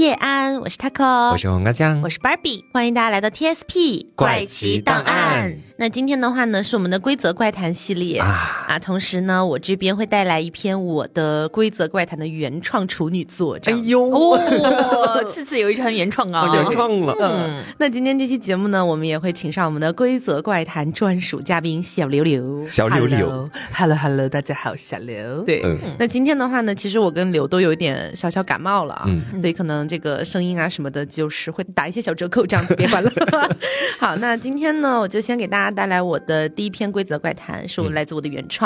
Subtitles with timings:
[0.00, 5.58] 叶安，我是 Taco，我是黄瓜酱，我是 Barbie，欢迎大家来到 TSP 怪奇档案。
[5.76, 8.18] 那今天的话呢，是我们的规则怪谈系列。
[8.18, 13.58] 啊啊，同时呢，我这边会带来一篇我的规则怪谈的原创处女作。
[13.64, 22.64] 哎呦，哦， 次次有一场原创啊，原创了，嗯，那今天这期节目呢，我们也会请上我们的规则怪谈专属嘉宾小刘刘。
[22.68, 25.76] 小刘刘，，Hello Hello，大家好，小刘，对，嗯。
[25.98, 29.40] 那今天的话呢，其实我跟刘都有一点小小感冒了啊，嗯。
[29.40, 33.10] 所以可能这个声音啊什么的，就是会打一些小折扣，这样子别管了。
[33.98, 38.59] 好，那今天呢，我就先给大家带来我的第一篇规则怪谈，是我来自我的原创，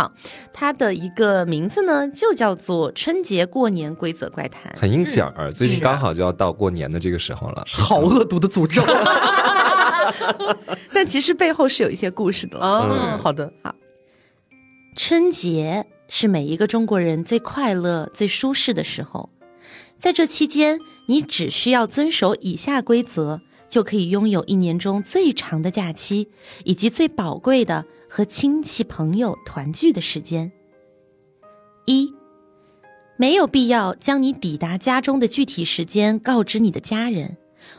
[0.52, 4.74] 它的一个名字呢就叫做春节过年规则怪谈。
[4.78, 5.52] 很应景儿。
[5.52, 8.82] 最近刚好就要到过年的这个时候了，好恶毒的诅咒
[10.92, 12.66] 但其实背后是有一些故事的了。
[12.66, 13.74] 哦，好的，好
[14.96, 19.30] 春节是每一个中国人最快乐、最舒适的时候，
[19.98, 23.40] 在这期间，你只需要遵守以下规则，
[23.74, 26.30] 就可以拥有一年中最长的假期，
[26.64, 30.52] 以及最宝贵的和亲戚朋友团聚的时间。
[31.84, 32.14] 一，
[33.16, 37.36] 没有必要将你抵达家中的具体时间告知你的家人，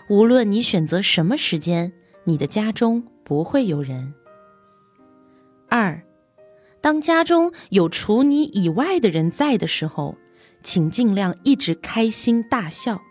[0.10, 1.94] 无论你选择什么时间，
[2.26, 4.14] 你的家中不会有人。
[5.70, 6.04] 二。
[6.82, 10.18] 当家中有除你以外的人在的时候，
[10.62, 13.02] 请尽量一直开心大笑。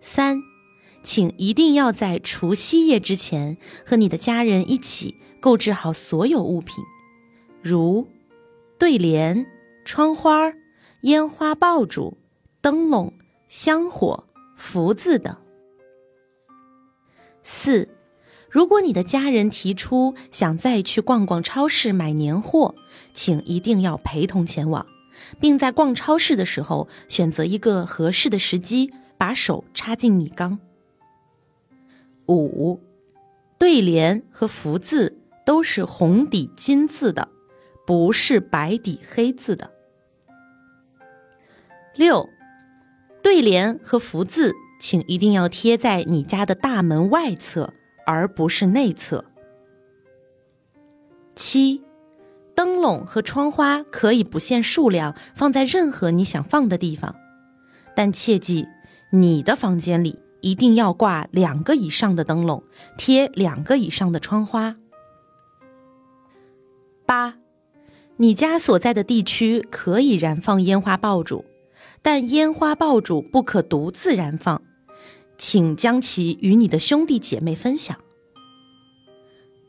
[0.00, 0.42] 三，
[1.02, 6.84] 请一定要在除夕夜之前和你的家人一起购置好所有物品，
[7.62, 8.06] 如
[8.78, 9.46] 对联、
[9.84, 10.52] 窗花、
[11.02, 12.18] 烟花爆竹、
[12.60, 13.12] 灯笼、
[13.48, 14.24] 香火、
[14.56, 15.36] 福字等。
[17.42, 17.88] 四。
[18.50, 22.74] 如果你的家人提出想再去逛逛超市买年货，
[23.14, 24.84] 请一定要陪同前往，
[25.40, 30.58] 并在逛超市的时候选择一个合适的时机，把手插进米缸。
[32.34, 32.80] 五，
[33.58, 37.28] 对联和福字都是红底金字的，
[37.86, 39.70] 不是白底黑字的。
[41.94, 42.28] 六，
[43.22, 47.72] 对联和福字，请一定要贴在你家的大门外侧。
[48.06, 49.24] 而不是内侧。
[51.36, 51.80] 七，
[52.56, 57.14] 灯笼和窗花可以不限数量放在任何你想放的地方，
[57.94, 58.66] 但切记，
[59.12, 62.62] 你的房间里一定要挂两个以上的灯笼，
[62.96, 64.76] 贴两个以上的窗花。
[67.06, 67.36] 八，
[68.16, 71.44] 你家所在的地区可以燃放烟花爆竹，
[72.02, 74.62] 但烟花爆竹不可独自燃放。
[75.36, 77.96] 请将其与你的兄弟姐妹分享。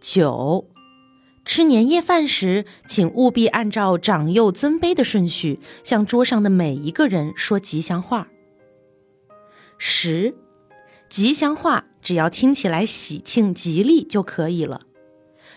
[0.02, 0.68] 九，
[1.46, 8.28] 吃年夜饭时，请务必按照长幼尊卑的顺序，向桌上的每一个人说吉祥话。
[9.78, 10.36] 十，
[11.11, 14.83] 吉祥话只要听起来喜庆吉利就可以了。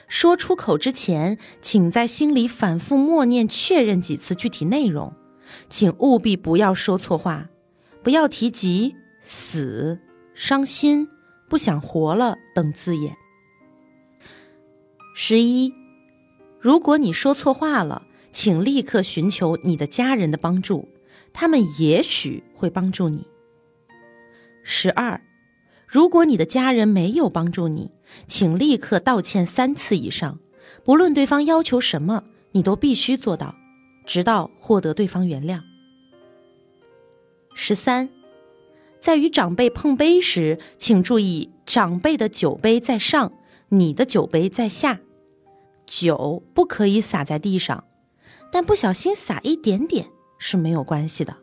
[0.09, 5.15] 说出口之前，请在心里反复默念确认几次具体内容，
[5.71, 7.51] 请务必不要说错话，
[8.03, 8.97] 不要提及。
[9.21, 10.01] 死、
[10.35, 11.09] 伤心、
[11.49, 13.17] 不想活了等字眼。
[15.15, 15.73] 十一，
[16.61, 20.89] 如果你说错话了，请立刻寻求你的家人的帮助，
[21.33, 23.27] 他们也许会帮助你。
[24.63, 25.19] 十二，
[25.95, 27.93] 如果你的家人没有帮助你，
[28.27, 30.41] 请立刻道歉三次以上，
[30.83, 33.55] 不论对方要求什么，你都必须做到，
[34.05, 35.61] 直到获得对方原谅。
[37.55, 38.09] 十三。
[38.99, 43.33] 在与长辈碰杯时，请注意长辈的酒杯在上，
[43.69, 44.99] 你的酒杯在下，
[45.87, 47.85] 酒不可以洒在地上，
[48.51, 51.37] 但不小心洒一点点是没有关系的。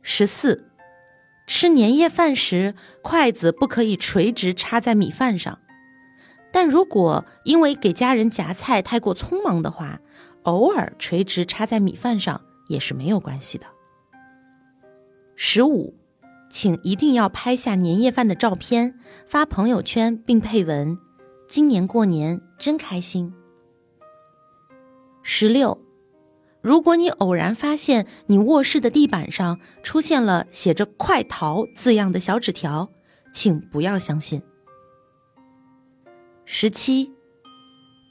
[0.00, 0.71] 十四，
[1.46, 5.58] 吃年夜饭时，筷子不可以垂直插在米饭上，
[6.52, 10.00] 但如果因为给家人夹菜太过匆忙的话，
[10.44, 13.66] 偶尔垂直插在米饭上也是没有关系的。
[15.34, 15.94] 十五，
[16.50, 20.96] 请一定要拍下年夜饭的照片，发朋友圈，并配文
[21.48, 23.32] ：“今年过年真开心。”
[25.22, 25.78] 十六，
[26.62, 32.88] 如果你偶然发现你卧室的地板上出现了写着“快逃”字样的小纸条，
[33.32, 34.40] 请不要相信。
[36.44, 37.12] 十七，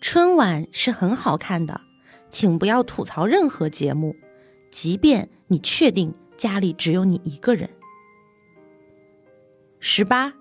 [0.01, 1.80] 春晚是很好看的，
[2.30, 4.15] 请不要吐槽任何节目，
[4.69, 6.13] 即便你确定。
[6.38, 7.69] 家里只有你一个人。
[9.80, 10.33] 十八，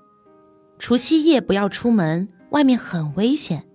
[0.78, 3.66] 除夕夜不要出门，外面很危险，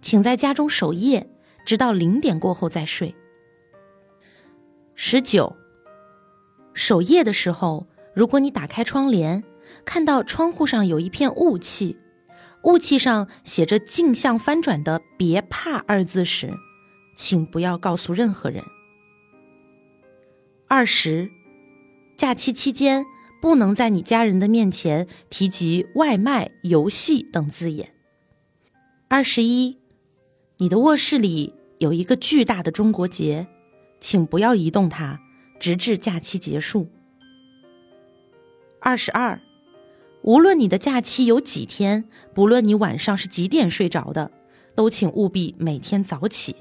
[0.00, 1.28] 请在家中守夜，
[1.66, 3.14] 直到零点过后再睡。
[5.00, 5.54] 十九，
[6.74, 7.86] 守夜的时候，
[8.16, 9.44] 如果你打开窗帘，
[9.84, 11.96] 看到窗户上有一片雾气，
[12.64, 16.52] 雾气上写着镜像翻转的“别怕”二字时，
[17.14, 18.64] 请不要告诉任何人。
[20.66, 21.30] 二十，
[22.16, 23.06] 假期期间
[23.40, 27.94] 不能在你家人的面前提及外卖、游戏等字眼。
[29.06, 29.78] 二十一，
[30.56, 33.46] 你的卧室里有一个巨大的中国结，
[34.00, 35.20] 请不要移动它，
[35.58, 36.88] 直至假期结束。
[38.80, 39.40] 二十二，
[40.22, 44.30] 无论你的假期有几天，不论你晚上是几点睡着的，
[44.74, 46.56] 都请务必每天早起。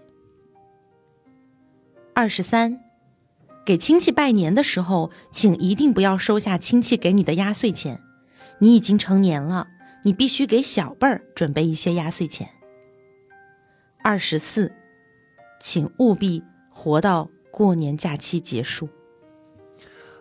[2.13, 2.80] 二十三，
[3.63, 8.01] 给亲戚拜年的时候，请一定不要收下亲戚给你的压岁钱。
[8.60, 9.68] 你已经成年了，
[10.04, 12.50] 你必须给小辈儿准备一些压岁钱。
[14.01, 14.74] 二十四，
[15.60, 16.44] 请务必
[16.78, 18.88] 活到过年假期结束。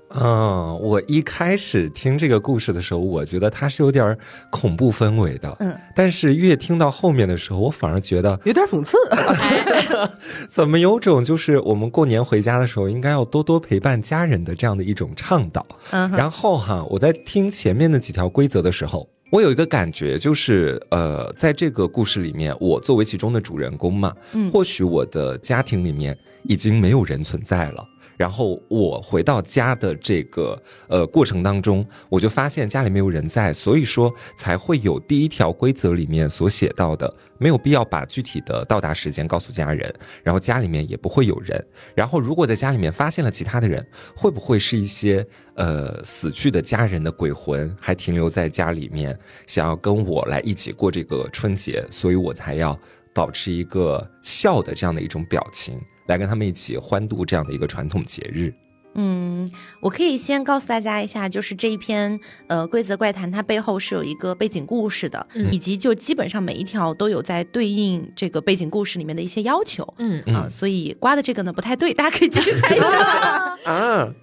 [0.08, 4.16] 嗯，我一开始听这个故事的时候，我觉得它是有点儿
[4.50, 5.54] 恐怖氛围的。
[5.58, 8.96] 嗯，但是越听到后面的时候，我反而觉得有点讽刺。
[10.48, 15.66] 怎么有种就是我们过年回家的时候，应该要多多陪伴家人的这样的一种倡导。
[15.90, 27.86] 嗯然后哈，我在听前面的几条规则的时候，我有一个感觉，就是呃，在这个故事里面，我作为其中的主人公嘛，嗯或许我的家庭里面已经没有人存在了。
[28.16, 41.64] 然后我回到家的这个呃过程当中，我就发现家里没有人在，所以说才会有第一条规则里面所写到的，没有必要把具体的到达时间告诉家人，然后家里面也不会有人。
[41.94, 43.86] 然后如果在家里面发现了其他的人，
[44.16, 49.16] 会不会是一些呃死去的家人的鬼魂还停留在家里面，
[49.46, 52.78] 想要跟我来一起过这个春节，所以我才要
[53.12, 58.52] 保持一个笑的这样的一种表情，来跟他们一起欢度这样的一个传统节日。
[58.98, 59.46] 嗯，
[59.82, 69.86] 我可以先告诉大家一下，就是这一篇呃规则怪谈，它背后是有一个背景故事的，嗯以及就基本上每一条都有在对应这个背景故事里面的一些要求。
[69.98, 72.88] 嗯啊，所以刮的这个呢不太对，大家可以继续猜一下。
[73.70, 74.14] 啊，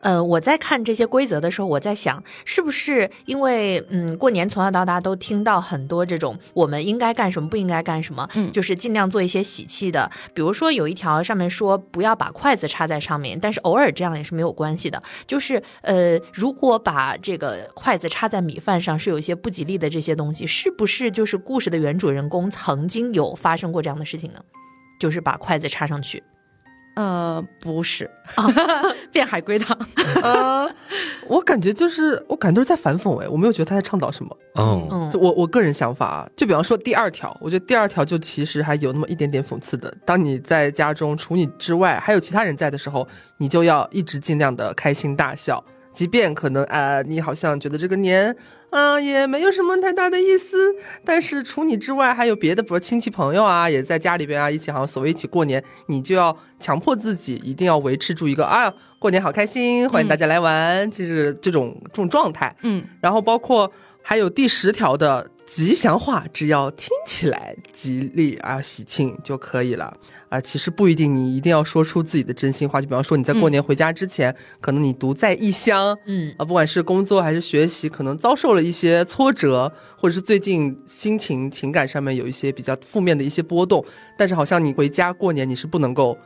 [0.00, 10.10] 呃，我在看这些规则的时候，我在想，是不是因为嗯，过年从小到大都听到很多这种我们应该干什么，不应该干什么，嗯就是尽量做一些喜气的。
[10.32, 15.02] 比如说有一条上面说不要把筷子插在上面，但是偶尔这样也是没有关系的。
[15.26, 24.40] 就是呃，如果把这个筷子插在米饭上是有一些不吉利的这些东西，是不是就是故事的原主人公曾经有发生过这样的事情呢？
[25.00, 26.22] 就是把筷子插上去。
[26.96, 28.10] 呃，不是，
[29.12, 29.76] 变海龟汤。
[30.22, 30.70] 哦呃，
[31.28, 34.36] 我感觉就是，我感觉都是在反讽哎，我没有觉得他在倡导什么。
[34.58, 39.92] 嗯我我个人想法啊，就比方说第二条，我觉得第二条就其实还有那么一点点讽刺的。
[40.06, 43.06] 当你在家中除你之外还有其他人在的时候，
[43.36, 48.34] 你就要一直尽量的开心大笑，即便可能啊、呃你好像觉得这个年
[48.70, 50.74] 啊、也没有什么太大的意思，
[51.04, 62.54] 但是除你之外还有别的，比如亲戚朋友啊，也在家里边啊一起，好像所谓一起过年，你就要强迫自己一定要维持住一个啊过年好开心，欢迎大家来玩，就是这种这种状态。
[62.62, 63.70] 嗯然后包括
[64.02, 69.96] 还有第十条的吉祥话，只要听起来吉利啊、喜庆就可以了
[70.28, 70.40] 啊。
[70.40, 75.96] 其实不一定你一定要说出自己的真心话，就比方说你在过年回家之前，可能你独在异乡。
[76.06, 83.84] 嗯啊，不管是工作还是学习，可能遭受了一些挫折，或者是最近心情、情感上面有一些比较负面的一些波动，
[84.16, 86.16] 但是好像你回家过年，你是不能够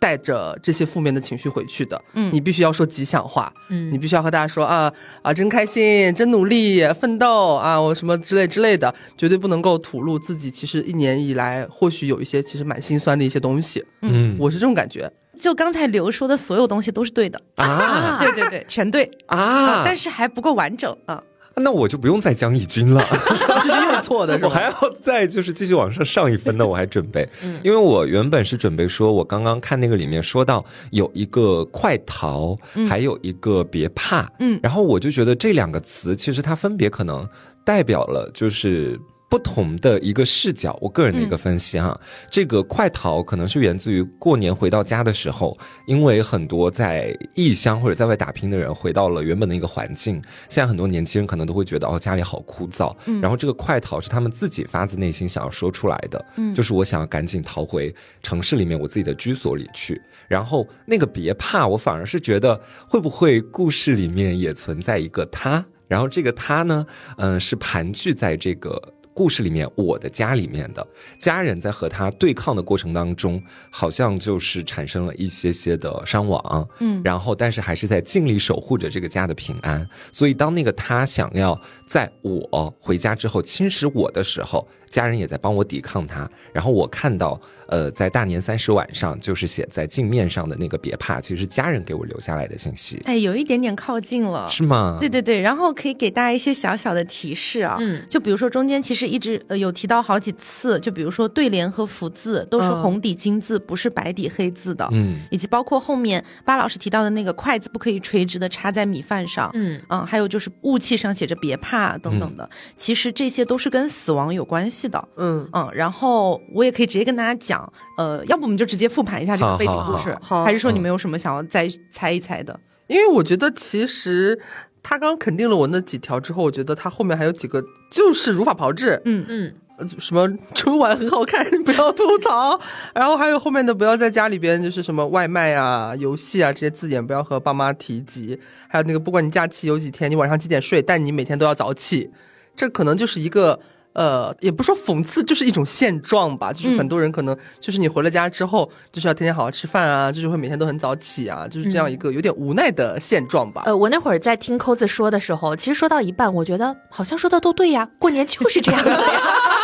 [0.00, 4.90] 带着这些负面的情绪回去的，嗯你必须要说吉祥话，嗯你必须要和大家说啊
[5.22, 15.08] 啊，真开心，真努力，奋斗啊，我什么之类之类的，绝对不能够吐露自己其实一年以来或许有一些其实蛮心酸的一些东西，嗯我是这种感觉。
[15.38, 19.82] 就刚才刘说的所有东西都是对的，啊 对对对，全对啊！
[19.84, 21.22] 但是还不够完整啊。
[21.56, 23.04] 那我就不用再讲以军了。
[23.62, 24.48] 这是又错的是吧？
[24.48, 27.28] 我还要再就是继续往上上一分呢，我还准备，
[27.62, 32.56] 因为我原本是准备说，我刚刚看那个里面说到有一个快逃，
[32.88, 37.28] 还有一个别怕，嗯然后我就觉得这两个词其实它分别可能
[37.64, 38.98] 代表了就是。
[39.30, 45.56] 不同的一个视角，我个人的一个分析哈，这个快逃可能是源自于过年回到家的时候，
[45.86, 57.94] 因为很多在异乡或者在外打拼的人回到了原本的一个环境，现在很多年轻人可能都会觉得哦家里好枯燥，然后这个快逃是他们自己发自内心想要说出来的，嗯就是我想要赶紧逃回
[58.24, 60.02] 城市里面我自己的居所里去。
[60.26, 66.84] 然后那个别怕，我反而是觉得会不会故事里面也存在一个他，然后这个他呢，
[67.16, 68.94] 嗯、是盘踞在这个。
[69.12, 70.86] 故事里面我的家里面的
[71.18, 79.86] 家人在和他对抗的过程当中，好像就是产生了一些些的伤亡，嗯然后但是还是在尽力守护着这个家的平安。
[80.12, 86.28] 所以当那个他想要在我回家之后侵蚀我的时候，家人也在帮我抵抗他。
[86.52, 94.48] 然后我看到，呃，在大年三十晚上，就是写在镜面上的那个别怕，其实是家人给我留下来的信息，哎，有一点点靠近了。
[94.50, 94.96] 是吗？
[94.98, 102.82] 对对对，然后可以给大家一些小小的提示啊，嗯就比如说中间其实一直呃有提到好几次，就比如说对联和福字都是嗯。
[102.82, 105.20] 红底金字，不是白底黑字的，嗯。
[105.30, 109.80] 以及包括后面巴老师提到的那个筷子不可以垂直的插在米饭上，嗯。
[109.88, 115.08] 嗯，还有就是雾气上写着别怕等等的，其实这些都是跟死亡有关系的。
[115.16, 122.58] 嗯，嗯，然后我也可以直接跟大家讲，呃，要不我们就直接复盘一下这个背景故事，好好还是说你们有什么想要再猜一猜的？
[122.86, 124.36] 因为我觉得其实
[124.82, 129.24] 他刚肯定了我那几条之后，我觉得他后面还有几个就是如法炮制，嗯。
[129.28, 132.60] 嗯呃什么春晚很好看，不要吐槽，
[132.94, 142.10] 然后还有后面的不要在家里边就是什么外卖啊、游戏啊这些字眼不要和爸妈提及，还有那个不管你假期有几天，你晚上几点睡，但你每天都要早起，
[142.54, 143.58] 这可能就是一个。
[143.92, 146.52] 呃，也不说讽刺，就是一种现状吧。
[146.52, 153.62] 就是很多人可能就是你回了家之后，就是要天天好好吃饭啊，就是会每天都很早起啊，就是这样一个有点无奈的现状吧。
[153.66, 159.20] 呃，我那会儿在听扣子说的时候，其实说到一半，我觉得好像说的都对呀，过年就是这样的呀，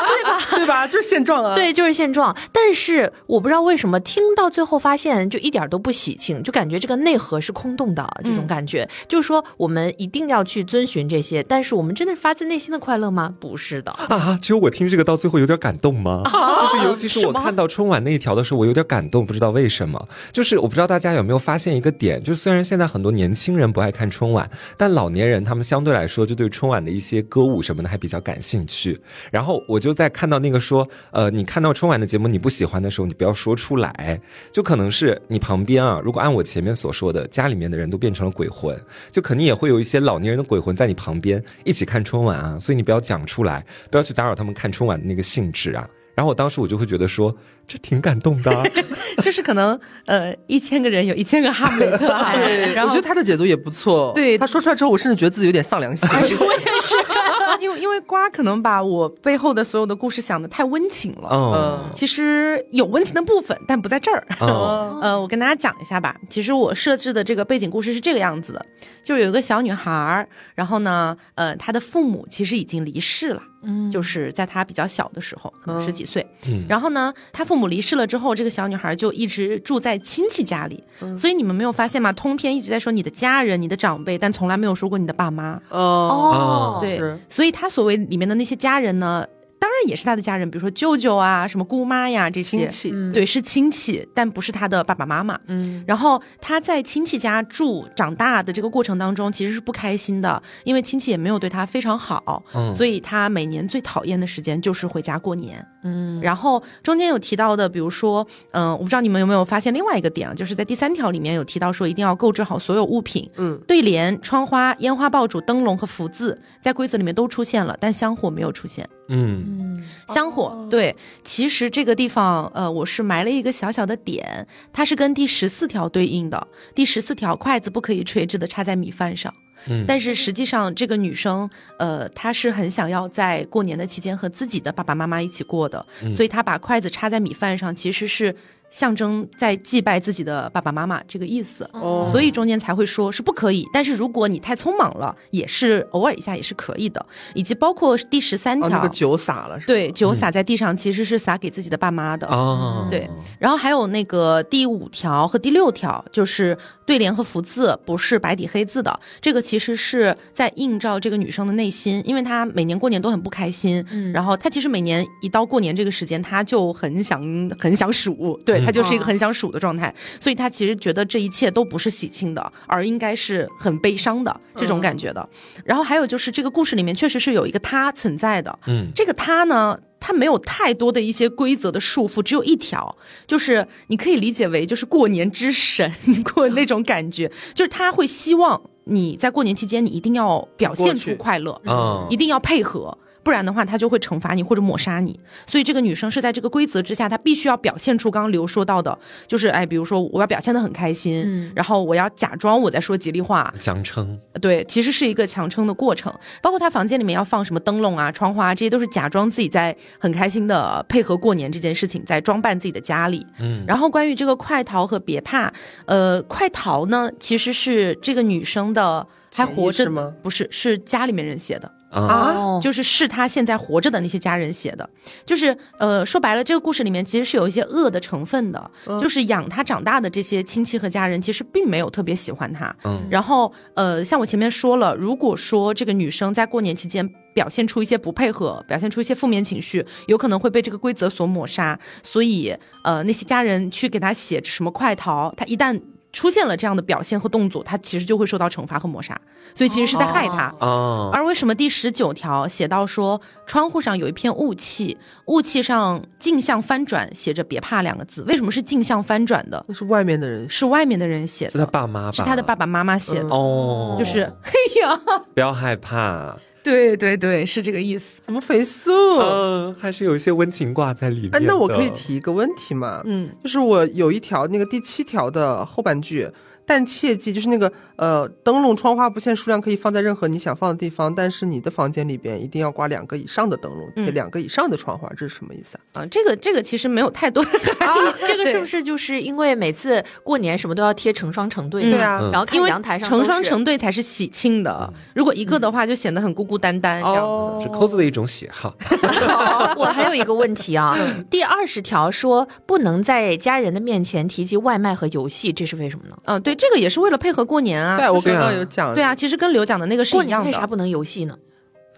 [0.07, 0.39] 对吧？
[0.57, 0.87] 对吧？
[0.87, 1.55] 就是现状啊。
[1.55, 2.37] 对，就是现状。
[2.53, 8.89] 但是我不知道为什么听到最后发现就一点都不喜庆，就感觉这个内核是空洞的这种感觉。
[9.09, 13.35] 就是说我们一定要去遵循这些，但是我们真的是发自内心的快乐吗？
[13.41, 13.91] 不是的。
[13.93, 16.23] 啊，只有我听这个到最后有点感动吗？
[16.25, 20.09] 就是尤其是我看到春晚那一条的时候，我有点感动，不知道为什么。
[20.33, 28.99] 就是我不知道大家有没有发现一个点，就是虽然现在很多年轻人不爱看春晚，但老年人他们相对来说就对春晚的一些歌舞什么的还比较感兴趣。
[29.31, 34.21] 然后我就在看到那个说，呃，你看到春晚的节目你不喜欢的时候，你不要说出来，
[34.53, 38.79] 就可能是你旁边啊，如果按我前面所说的，家里面的人都变成了鬼魂，
[39.11, 45.88] 就肯定也会有一些老年人的鬼魂在你旁边一起看春晚啊，所以你不要讲出来，不要去打扰他们看春晚的那个兴致啊。
[46.15, 47.35] 然后我当时我就会觉得说，
[47.69, 48.65] 这挺感动的啊、
[49.23, 54.12] 就是可能呃一千个人有一千个哈姆雷特啊， 对，然后我觉得他的解读也不错。
[54.15, 56.09] 对他说出来之后，我甚至觉得自己有点丧良心。
[56.11, 57.15] 我也是。
[57.59, 61.29] 因为因为瓜可能把我背后的所有的故事想的太温情了。
[61.33, 64.27] 嗯其实有温情的部分，但不在这儿。
[64.41, 66.17] 嗯 呃，我跟大家讲一下吧。
[66.29, 68.65] 其实我设置的这个背景故事是这个样子的，
[69.03, 76.25] 就是有一个小女孩，然后呢，呃，她的父母其实已经离世了，嗯就是在她比较小的时候，可能十几岁。
[76.47, 80.83] 嗯然后呢，她父母离世了之后，这个小女孩就一直住在亲戚家里。
[81.19, 82.13] 所以你们没有发现吗？
[82.13, 85.61] 通篇一直在说你的家人、你的长辈，但从来没有说过你的爸妈。
[85.69, 89.36] 哦，哦，对，所以她所谓里面的那些家人呢，当
[89.76, 92.59] 然也是他的家人，比如说舅舅啊、什么姑妈呀这些。
[92.59, 93.12] 亲，戚，嗯。
[93.12, 95.38] 对，是亲戚，但不是他的爸爸妈妈。
[95.47, 95.85] 嗯。
[95.87, 102.75] 然后他在亲戚家住长大的这个过程当中，其实是不开心的，因为亲戚也没有对他非常好，嗯。
[102.75, 105.64] 所以他每年最讨厌的时间就是回家过年。
[105.83, 118.88] 嗯，然后中间有提到的，比如说，嗯、我不知道你们有没有发现另外一个点啊，就是在第三条里面有提到说，一定要购置好所有物品，嗯，对联、窗花、烟花爆竹、灯笼和福字在规则里面都出现了，但香火没有出现。
[119.09, 126.49] 嗯嗯香火、哦对，其实这个地方，呃，我是埋了一个小小的点，它是跟第十四条对应的。
[126.75, 129.33] 第十四条，筷子不可以垂直的插在米饭上。
[129.69, 131.49] 嗯但是实际上，这个女生，
[131.79, 138.35] 呃，她是很想要在过年的期间和自己的爸爸妈妈一起过的，嗯所以她把筷子插在米饭上，其实是
[138.76, 141.66] 象征在祭拜自己的爸爸妈妈这个意思。
[141.73, 142.11] 哦。
[142.12, 147.04] 所以中间才会说是不可以，但是如果你太匆忙了，也是偶尔一下也是可以的，
[147.35, 152.26] 以及包括第十三哦，条，那个酒洒了，是吧，对，酒洒在地上其实是洒给自己的爸妈的。
[152.26, 164.12] 哦，对，然后还有那个第五条和第六条，就是对联和福字不是白底黑字的，这个其实是在映照这个女生的内心，因为她每年过年都很不开心，嗯。
[164.12, 167.21] 然后她其实每年一到过年这个时间，她就很想
[167.59, 175.26] 很想数，对她就是一个很想数的状态，所以他其实觉得这一切都不是喜庆的，而应该是很悲伤的这种感觉的。
[175.64, 182.96] 然后还有就是这个故事里面确实是有一个他存在的，嗯这个他呢，他没有太多的一些规则的束缚，只有一条，
[183.26, 185.90] 就是你可以理解为就是过年之神
[186.35, 192.96] 过那种感觉，就是他会希望你在过年期间你一定要表现出快乐，嗯一定要配合。
[193.26, 195.18] 不然的话他就会惩罚你或者抹杀你。
[195.49, 206.14] 所以这个女生是在这个规则之下，她必须要表现出刚刚刘说到的，就是哎，比如说我要表现的很开心，嗯然后我要假装我在说吉利话，强撑，对，其实是一个强撑的过程。
[206.40, 213.26] 包括他房间里面要放什么灯笼啊、窗花啊，这些都是假装自己在很开心的配合过年这件事情，在装扮自己的家里。
[213.40, 215.52] 嗯，然后关于这个快逃和别怕，
[215.87, 219.04] 呃，快逃呢其实是这个女生的
[219.35, 221.73] 还活着吗不是，是家里面人写的。
[222.03, 224.88] 啊，哦，就是是他现在活着的那些家人写的，
[225.25, 229.00] 就是呃，说白了，这个故事里面其实是有一些恶的成分的，嗯。
[229.00, 232.75] 就是养他长大的这些亲戚和家人其实并没有特别喜欢他。
[232.85, 233.00] 嗯。
[233.11, 241.79] 然后呃，像我前面说了，如果说这个女生在过年期间表现出一些不配合，表现出一些负面情绪，有可能会被这个规则所抹杀。
[242.03, 245.81] 所以呃，那些家人去给他写什么快逃，他一旦
[246.16, 249.14] 出现了这样的表现和动作，他其实就会受到惩罚和抹杀。
[249.54, 250.50] 所以其实是在害他。
[250.61, 254.96] 哦，而为什么第十九条写到说窗户上有一片雾气，
[255.26, 258.23] 雾气上镜像翻转写着“别怕”两个字？
[258.23, 259.62] 为什么是镜像翻转的？
[259.68, 262.12] 那是外面的人是外面的人写的是他，爸妈吧？
[262.12, 264.99] 是他的爸爸妈妈写的，哦，就是哎呀，
[265.35, 266.35] 不要害怕，
[266.66, 268.20] 对对对，是这个意思。
[268.20, 268.90] 怎么肥素？
[269.20, 271.30] 嗯，还是有一些温情挂在里面。
[271.37, 273.02] 哎，那我可以提一个问题吗？
[273.04, 276.28] 嗯，就是我有一条那个第七条的后半句，
[276.66, 286.02] 但切记就是那个呃灯笼窗花不限数量可以放在任何你想放的地方，但是你的房间里边一定要挂两个以上的灯笼，贴嗯两个以上的窗花，这是什么意思啊？
[286.02, 297.20] 啊，这个这个其实没有太多的 含义啊，这个是不是就是因为每次过年什么都要贴成双成对对啊嗯然后看因为阳台上成双成对才是喜庆的，如果一个的话就显得很孤孤单单这样子。
[297.20, 298.75] 哦是扣子的一种喜好。
[299.76, 300.96] 我还有一个问题啊，
[301.30, 306.16] 第二十条说不能在家人的面前提及外卖和游戏，这是为什么呢？
[306.25, 307.97] 嗯，对，这个也是为了配合过年啊。
[307.97, 311.37] 对，我刚刚有讲，对啊，其实跟刘讲的那个是一样的，年为啥不能游戏呢？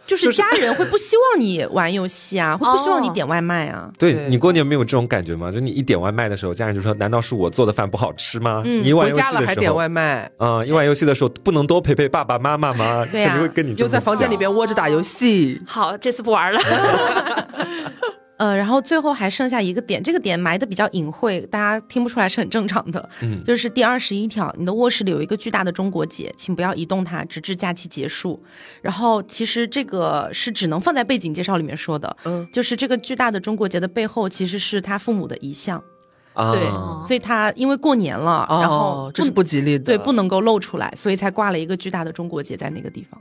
[0.06, 3.90] 就是家人会不希望你玩游戏啊， 会不希望你哦点外卖啊。
[3.98, 5.52] 对对你过年没有这种感觉吗？
[5.52, 13.06] 就你一点外卖的时候，家人就说：“难道是我做的饭不好吃吗？”嗯你一玩回游戏的时候，家了还点外卖，啊、一玩游戏的时候不能多陪陪爸爸妈妈吗？
[13.12, 15.60] 对啊肯定会跟你就在房间里讲边窝着打游戏。
[15.66, 16.58] 好，这次不玩了。
[18.38, 23.08] 呃，然后最后还剩下一个点，这个点埋的比较隐晦，大家听不出来是很正常的。
[23.20, 28.40] 嗯 就是第二十一条，你的卧室里有一个巨大的中国结，请不要移动它，直至假期结束。
[28.80, 35.82] 然后其实这个是只能放在背景介绍里面说的，嗯，就是这个巨大的中国结的背后其实是他父母的遗像，
[36.34, 36.62] 啊，对，
[37.08, 43.20] 所以他因为过年了，然后哦，这是不吉利的，对不能够露出来，所以才挂了一个巨大的中国结在那个地方，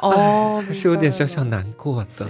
[0.00, 2.26] 哦，还是有点小小难过的。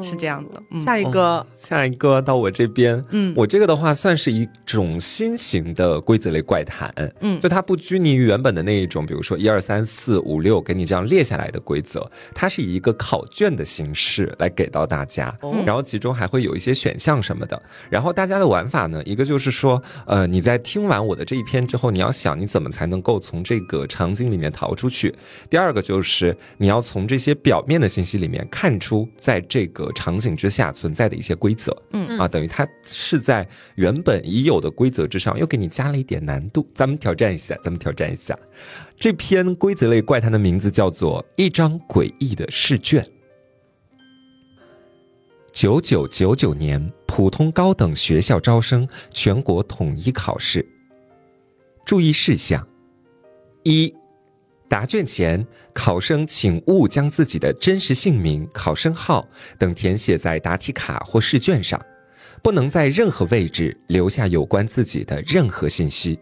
[0.00, 0.62] 是这样的。
[0.70, 1.38] 嗯，下一个。
[1.38, 3.32] 哦下一个到我这边，嗯。
[3.36, 7.40] 我这个的话算是一种新型的规则类怪谈，嗯。
[7.40, 15.54] 就它不拘泥于原本的那一种，比如说一二三四五六给你这样列下来的规则，它是以一个考卷的形式来给到大家，哦。
[15.64, 25.14] 然后其中还会有一些选项什么的，然后大家的玩法呢，一个就是说，呃，你在听完我的这一篇之后，你要想你怎么才能够从这个场景里面逃出去，
[25.48, 38.38] 第二个就是你要从这些表面的信息里面看出在这个场景之下存在的一些规则，嗯啊，等于它是在原本已有的规则之上又给你加了一点难度，咱们挑战一下，咱们挑战一下。
[38.96, 43.02] 这篇规则类怪谈的名字叫做《一张诡异的试卷》。
[45.52, 50.66] 九九九九年普通高等学校招生全国统一考试。
[51.84, 52.66] 注意事项：
[53.64, 53.92] 一、
[54.72, 61.78] 答卷前，考生请勿将自己的真实姓名、考生号等填写在答题卡或试卷上，
[62.42, 66.18] 不能在任何位置留下有关自己的任何信息，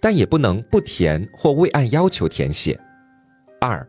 [0.00, 2.78] 但也不能不填或未按要求填写。
[3.58, 3.88] 二、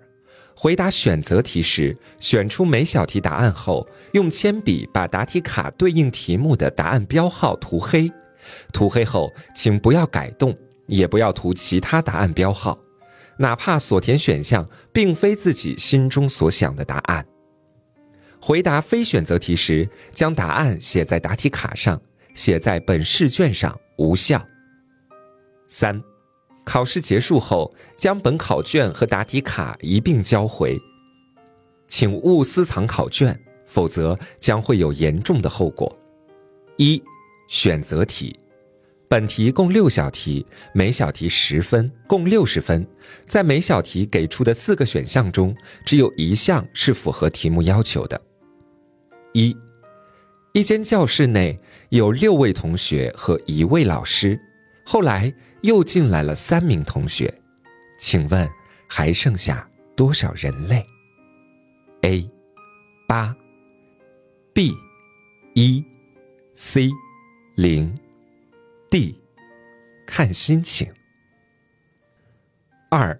[0.56, 8.10] 回答选择题时，选出每小题答案后，用铅笔把答题卡对应题目的答案标号涂黑。
[8.71, 12.80] 涂黑后，请不要改动，也不要涂其他答案标号，
[13.38, 17.26] 哪怕所填选项并非自己心中所想的答案。
[18.41, 22.00] 回答非选择题时，将答案写在答题卡上，
[22.34, 24.45] 写在本试卷上无效。
[25.67, 26.00] 三、
[26.63, 30.80] 考试结束后，将本考卷和答题卡一并交回，
[31.88, 35.91] 请勿私藏考卷，否则将会有严重的后果。
[36.78, 37.02] 一、
[37.48, 38.39] 选择题，
[39.08, 42.86] 本题共六小题，每小题十分，共六十分。
[43.26, 48.20] 在每小题给出的四个选项中，只有一项是符合题目要求的。
[49.34, 49.56] 一，
[50.54, 54.39] 一间教室内有六位同学和一位老师，
[54.84, 57.32] 后来又进来了三名同学，
[58.00, 58.50] 请问
[58.88, 60.84] 还剩下多少人类
[62.02, 62.28] ？A，
[63.08, 63.36] 八
[64.52, 64.74] B
[65.54, 65.84] 一
[66.56, 66.89] ，C
[67.56, 67.96] 零
[68.89, 69.19] ，D
[70.06, 70.91] 看心情。
[72.89, 73.19] 二，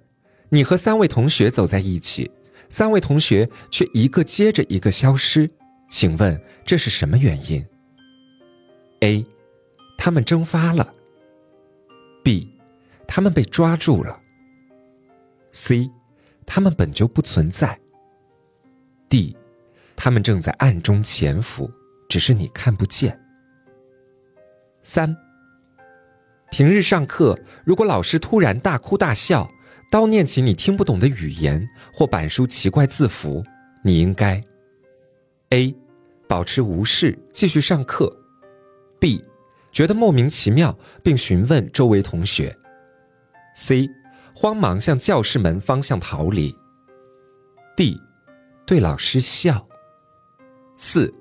[0.49, 2.32] 你和三位同学走在一起，
[2.69, 5.49] 三位同学却一个接着一个消失，
[5.89, 7.65] 请问这是什么原因
[9.01, 9.25] ？A，
[9.97, 10.93] 他们蒸发了。
[12.23, 12.58] B，
[13.08, 14.21] 他们被抓住了。
[15.51, 15.89] C，
[16.45, 17.80] 他们本就不存在。
[19.10, 19.36] D，
[19.95, 21.69] 他们正在暗中潜伏，
[22.10, 23.19] 只是你看不见。
[24.84, 25.15] 三，
[26.58, 29.46] 平日上课，如果老师突然大哭大笑，
[29.91, 33.44] 叨念起你听不懂的语言或板书奇怪字符，
[33.84, 34.41] 你应该
[35.50, 35.76] ：A，
[36.30, 38.10] 保持无视，继续上课。
[39.02, 39.22] ；B，
[39.74, 42.58] 觉得莫名其妙，并询问周围同学。
[43.58, 43.89] ；C，
[44.34, 46.56] 慌忙向教室门方向逃离。
[47.76, 48.00] ；D，
[48.65, 49.68] 对老师笑。
[50.78, 51.13] 四，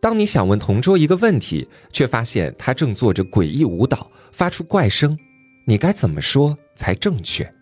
[0.00, 5.18] 当你想问同桌一个问题，却发现他正做着诡异舞蹈，发出怪声，
[5.66, 7.52] 你该怎么说才正确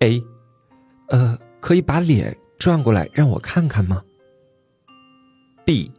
[0.00, 0.22] ？A，
[1.08, 4.02] 呃，可以把脸转过来让我看看吗
[5.64, 5.92] ？B，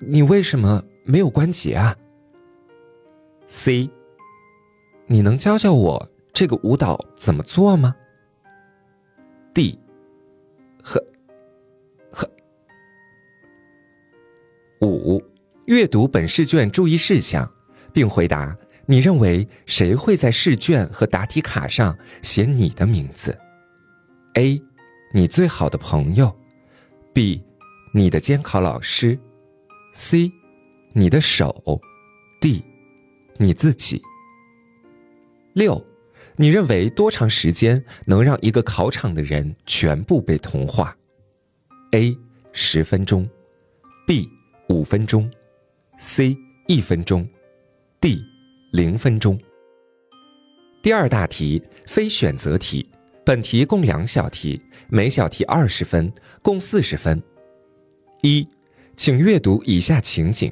[0.00, 1.96] 你为什么没有关节啊
[3.48, 3.90] ？C，
[5.06, 7.96] 你能教教我这个舞蹈怎么做吗
[9.52, 9.78] ？D，
[14.88, 15.22] 五，
[15.66, 17.48] 阅读本试卷注意事项，
[17.92, 23.38] 并回答你认为谁会在试卷和答题卡上写你的名字
[24.34, 24.60] ？A，
[25.14, 26.36] 你最好的朋友
[27.14, 27.40] ；B，
[27.94, 29.16] 你的监考老师
[29.94, 30.32] ；C，
[30.92, 31.62] 你的手
[32.40, 32.62] ；D，
[33.36, 34.02] 你自己。
[35.52, 35.80] 六，
[36.36, 40.96] 你认为多长时间能让一个考场的人全部被同化
[41.92, 42.18] ？A，
[42.50, 43.28] 十分钟
[44.08, 44.28] ；B。
[44.72, 45.30] 五分钟
[45.98, 46.34] ，C
[46.66, 47.28] 一分钟
[48.00, 48.24] ，D
[48.72, 49.38] 零分钟。
[50.82, 52.88] 第二大题非选择题，
[53.22, 54.58] 本题共两小题，
[54.88, 57.22] 每小题二十分，共四十分。
[58.22, 58.48] 一，
[58.96, 60.50] 请阅读以下情景：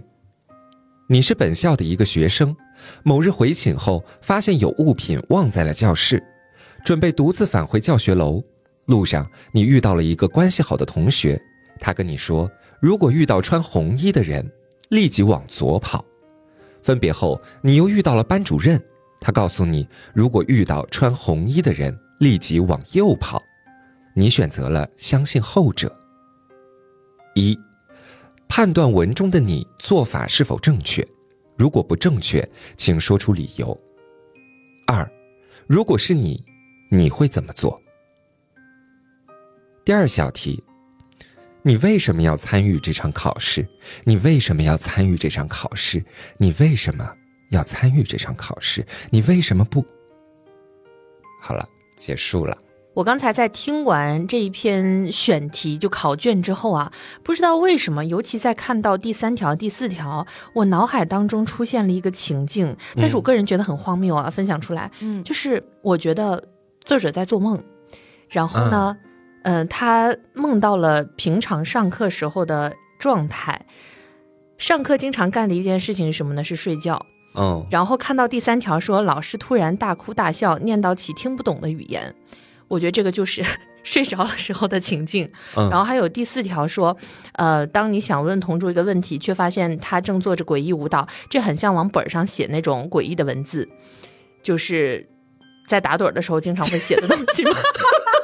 [1.08, 2.54] 你是本校的一个学生，
[3.02, 6.22] 某日回寝后发现有物品忘在了教室，
[6.84, 8.44] 准备独自返回教学楼。
[8.84, 11.40] 路上你遇到了一个关系好的同学，
[11.78, 12.50] 他跟你说。
[12.80, 14.50] 如果遇到穿红衣的人，
[14.88, 16.04] 立即往左跑。
[16.82, 18.82] 分别后，你又遇到了班主任，
[19.20, 23.42] 他告诉你，如果遇到穿红衣的人，立即往右跑。
[24.14, 25.94] 你选择了相信后者。
[27.34, 27.56] 一，
[28.48, 31.06] 判断文中的你做法是否正确，
[31.56, 33.78] 如果不正确，请说出理由。
[34.86, 35.08] 二，
[35.66, 36.42] 如果是你，
[36.90, 37.78] 你会怎么做？
[39.84, 40.64] 第二小题。
[41.62, 43.66] 你为什么要参与这场考试？
[44.04, 46.02] 你为什么要参与这场考试？
[46.38, 47.08] 你为什么
[47.50, 48.86] 要参与这场考试？
[49.10, 49.84] 你为什么不？
[51.42, 52.56] 好了，结束了。
[52.92, 56.90] 我刚才在听完这一篇选题就考卷之后啊，
[57.22, 64.90] 不知道为什么，尤其在看到第三条、第四条，我脑海当中出现了一个情境，但是我个人觉得很荒谬啊，分享出来。
[65.00, 66.42] 嗯，就是我觉得
[66.84, 67.62] 作者在做梦，
[68.28, 68.96] 然后呢？
[69.04, 69.09] 嗯，
[69.68, 73.64] 他梦到了平常上课时候的状态。
[74.58, 76.44] 上课经常干的一件事情是什么呢？
[76.44, 77.06] 是睡觉。
[77.36, 77.66] 嗯。
[77.70, 82.14] 然后看到第三条说老师突然大哭大笑，念叨起听不懂的语言，
[82.68, 83.42] 我觉得这个就是
[83.82, 85.30] 睡着的时候的情境。
[85.54, 86.94] 然后还有第四条说，
[87.32, 93.66] 呃，当你想问同桌一个问题，却发现他正做着诡异舞蹈，这很像往本上写那种诡异的文字，
[94.42, 95.08] 就是
[95.66, 97.42] 在打盹的时候经常会写的东西。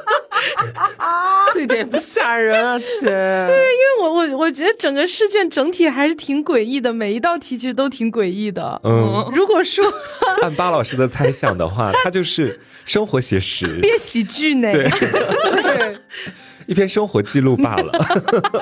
[1.53, 2.85] 这一点也不吓人啊，姐。
[3.01, 8.79] 对，因为我我我觉得整个试卷整体还是挺诡异的，每一道题其实都挺诡异的。
[8.83, 9.85] 嗯，如果说
[10.41, 14.71] 按巴老师的猜想的话， 他就是生活写实，变喜剧呢。
[14.71, 15.97] 对。
[16.67, 17.91] 一篇生活记录罢了。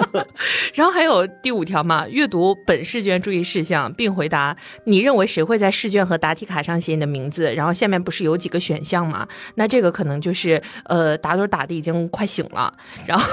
[0.74, 7.54] 然后还有第五条嘛，阅读本试卷注意事项，并回答你认为谁会在试卷和答题卡上写你的名字。
[7.54, 9.28] 然后下面不是有几个选项嘛？
[9.56, 12.74] 那这个可能就是呃打盹打的已经快醒了，
[13.06, 13.28] 然后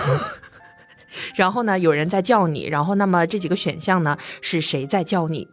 [1.36, 5.46] 然后呢有人在叫你，然后那么这几个选项呢是谁在叫你？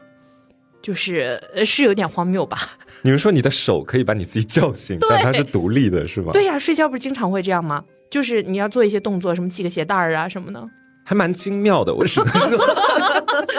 [0.82, 2.58] 就是是有点荒谬吧？
[3.02, 6.32] 你们说你的手可以把你自己叫醒，但它是独立的，是吧？
[6.32, 7.84] 对呀，睡觉不是经常会这样吗？
[8.10, 10.68] 就是你要做一些动作，什么系个鞋带儿啊什么的，
[11.04, 11.94] 还蛮精妙的。
[11.94, 12.66] 我只能说，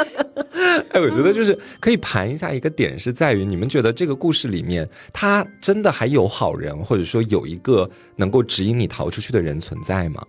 [0.91, 10.25] 哎，我觉得就是可以盘一下一个点，是在于你们觉得这个故事里面，他真的还有好人，或者说有一个能够指引你逃出去的人存在吗？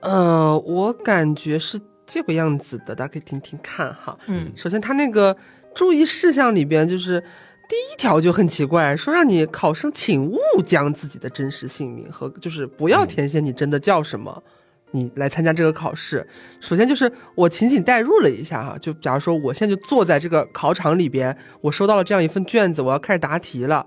[0.00, 4.16] 呃，我感觉是这个样子的，大家可以听听看哈。
[4.26, 5.36] 嗯首先，他那个
[5.74, 7.22] 注意事项里边就是
[7.68, 14.42] 第一条就很奇怪，说让你考生请勿将自己的真实姓名和就是不要填写你真的叫什么。
[14.90, 16.26] 你来参加这个考试，
[16.60, 23.86] 首先就是我情景代入了一下哈，就假如说我现在就坐在这个考场里边，我收到了这样一份卷子，我要开始答题了，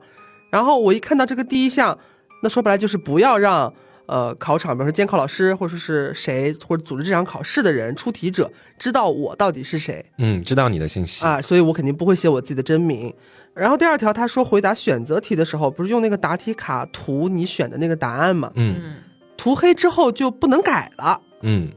[0.51, 1.97] 然后我一看到这个第一项，
[2.43, 3.73] 那说白了就是不要让
[4.05, 11.25] 呃考场，比如说监考老师或者是谁或者组织这场考试的人出题者知道我到底是谁，嗯，知道你的信息。
[11.25, 13.13] 啊，所以我肯定不会写我自己的真名。
[13.53, 18.51] 然后第二条，他说回答选择题的时候，不是用那个答题卡涂你选的那个答案嘛？
[18.55, 18.95] 嗯嗯
[19.37, 21.19] 涂黑之后就不能改了。
[21.41, 21.69] 嗯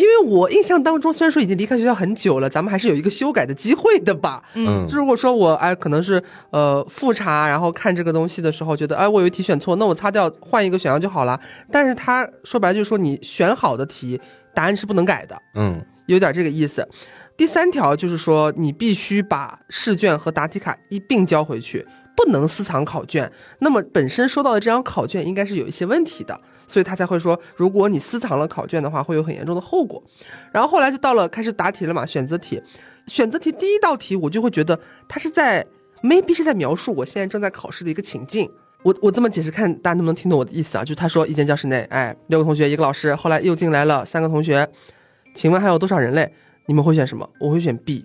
[0.00, 4.42] 因为我印象当中，虽然说已经离开学校很久了，咱们还是有一个修改的机会的吧。
[4.54, 11.38] 嗯就如果说我哎，可能是呃复查，然后看这个东西的时候，觉得哎我有一题选错，那我擦掉换一个选项就好了。
[11.70, 14.18] 但是他说白了就是说，你选好的题
[14.54, 15.36] 答案是不能改的。
[15.54, 16.88] 嗯有点这个意思。
[17.36, 21.86] 第三条就是说，你必须把试卷和答题卡一并交回去，
[22.22, 23.30] 不能私藏考卷。
[23.60, 30.02] 那么本身收到的这张考卷应该是有一些问题的，所以他才会说，如果你私藏了考卷的话，会有很严重的后果。
[30.52, 32.62] 然后后来就到了开始答题了嘛，选择题。
[33.06, 34.78] 选择题第一道题，我就会觉得
[35.08, 35.66] 他是在
[36.02, 38.48] maybe 是在描述我现在正在考试的一个情境。
[38.82, 40.84] 我我这么解释，看大家能不能听懂我的意思啊？
[40.84, 44.68] 就他说一间教室内，哎，六个同学，一个老师，后来又进来了三个同学，
[45.34, 46.32] 请问还有多少人类？
[46.66, 47.28] 你们会选什么？
[47.40, 48.04] 我会选 B。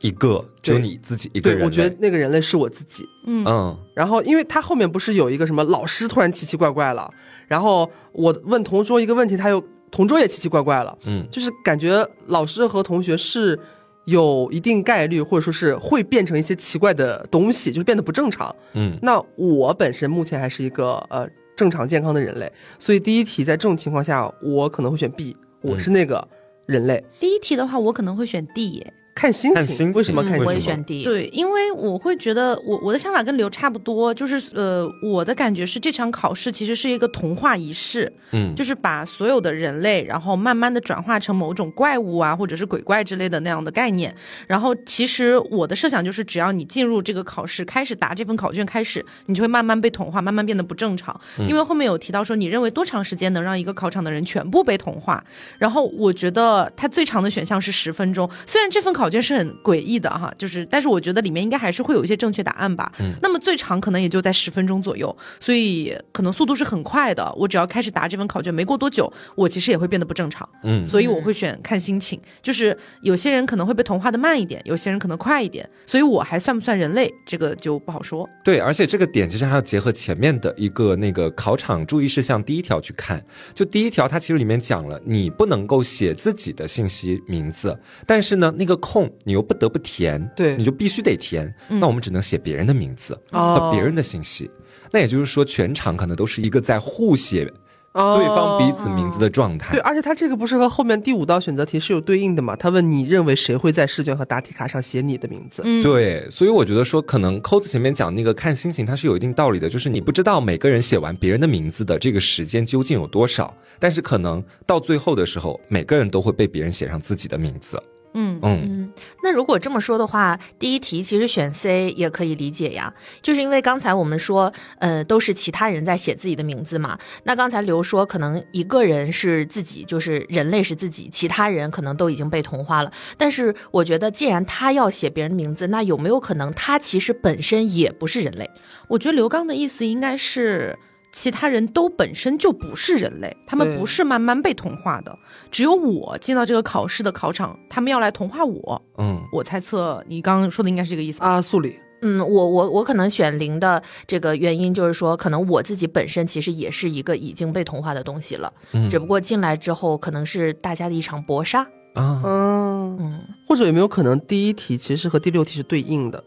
[0.00, 1.64] 一个只有你自己一个对，人。
[1.64, 3.04] 我觉得，那个人类是我自己。
[3.26, 7.12] 嗯嗯然后，因为他后面不是有一个什么老师突然奇奇怪怪了，
[7.46, 13.58] 然后我问同桌一个问题，他又同桌也奇奇怪怪了，嗯就是感觉老师和同学是
[14.06, 18.54] 有一定概率，或者说是会变成一些奇怪的东西，就是变得不正常。
[18.72, 26.26] 嗯那我本身目前还是一个呃正常健康的人类，所以第一题在这种情况下，我可能会选 B，我是那个
[26.64, 27.04] 人类。
[27.18, 28.94] 第一题的话，我可能会选 D 耶。
[29.20, 30.44] 看心情，看心情为什么看心情？
[30.44, 31.04] 嗯我也选 D。
[31.04, 44.14] 对，因为我会觉得我我的想法跟刘差不多，就是呃，我的感觉是这场考试其实是一个同化仪式，嗯就是把所有的人类，然后慢慢的转化成某种怪物啊，或者是鬼怪之类的那样的概念。
[44.46, 51.14] 然后其实我的设想就是，只要你进入这个考试，开始答这份考卷开始，你就会慢慢被同化，慢慢变得不正常。
[51.46, 55.22] 因为后面有提到说，你认为多长时间能让一个考场的人全部被同化？
[55.58, 62.90] 然后我觉得它最长的选项是十分钟，虽然这份考卷是很诡异的哈，就是但是我觉得里面应该还是会有一些正确答案吧。
[63.00, 67.30] 嗯那么最长可能也就在十分钟左右，所以可能速度是很快的。
[67.36, 70.48] 我只要开始答这份考卷，没过多久，我其实也会变得不正常。
[70.62, 78.28] 嗯所以我会选看心情，就是有些人可能会被同化的慢一点，有些人可能快一点，所以我还算不算人类，这个就不好说。
[78.44, 83.22] 对，而且这个点其实还要结合前面的一个那个考场注意事项第一条去看。
[83.54, 91.52] 就第一条，它其实里面讲了，你不能够写自己的信息名字，但是呢，那个空你又不得不填，对你就必须得填。
[91.68, 94.50] 那我们只能写别人的名字哦和别人的信息。
[94.90, 97.48] 那也就是说，全场可能都是一个在互写
[97.92, 99.76] 哦对方彼此名字的状态。
[99.76, 102.56] 对，而且他这个不是和后面第五道选择题是有对应的嘛？
[102.56, 105.62] 他问你认为谁会在试卷和答题卡上写你的名字？
[105.64, 117.80] 嗯，对，所以我觉得说，可能扣子前面讲那个看心情，它是有一定道理的，就是你不知道每个人写完别人的名字的这个时间究竟有多少，但是可能到最后的时候，每个人都会被别人写上自己的名字。
[118.14, 118.92] 嗯嗯嗯，
[119.22, 122.92] 那如果这么说的话，第一题其实选 C 也可以理解呀，
[123.22, 126.98] 就是因为刚才我们说，呃，都是其他人在写自己的名字嘛。
[127.24, 132.92] 那刚才刘说，可能一个人是自己，就是人类是自己，其他人可能都已经被同化了。
[133.16, 138.50] 但是我觉得，既然他要写别人的名字，那有没有可能他其实本身也不是人类？
[138.88, 140.76] 我觉得刘刚的意思应该是。
[141.12, 145.16] 其他人都本身就不是人类，他们不是慢慢被同化的，
[145.50, 148.82] 只有我进到这个考试的考场，他们要来同化我。
[148.98, 149.20] 嗯。
[149.32, 151.20] 我猜测你刚刚说的应该是这个意思？
[151.22, 158.88] 啊，素里，嗯，我我我可能选零的这个原因就是说，可能我自己本身其实也是一个已经被同化的东西了，嗯。
[158.88, 161.62] 只不过进来之后可能是大家的一场搏杀。
[161.94, 163.20] 啊，嗯，嗯。
[163.48, 166.22] 或者有没有可能第一题其实是和第六题是对应的？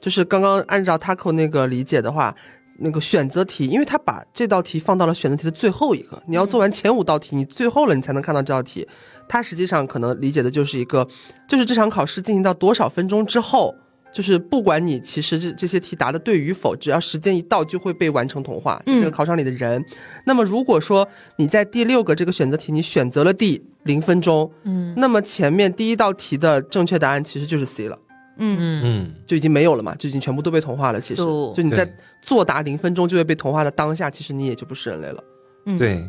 [0.00, 2.34] 就是刚刚按照 Taco 那个理解的话，
[2.78, 8.86] 那个选择题，因为他把这道题放到了选择题的最后一个，你要做完前五道题，你最后了你才能看到这道题。
[9.28, 11.06] 他实际上可能理解的就是一个，
[11.48, 13.74] 就是这场考试进行到多少分钟之后，
[14.12, 19.82] 就是不管你其实这这些题答的对与否，只要时间一到就会被完成同化，就这个考场里的人。
[20.26, 27.98] 那么如果说你在第六个这个选择题你选择了 D 零分钟，嗯那么前面第一道题的正确答案其实就是 C 了，
[28.38, 31.00] 嗯嗯嗯就已经没有了嘛，就已经全部都被同化了。
[31.00, 31.88] 其实，就就你在
[32.22, 35.24] 作答零分钟就会被同化的当下，其实你也就不是人类了。
[35.66, 36.08] 嗯，对。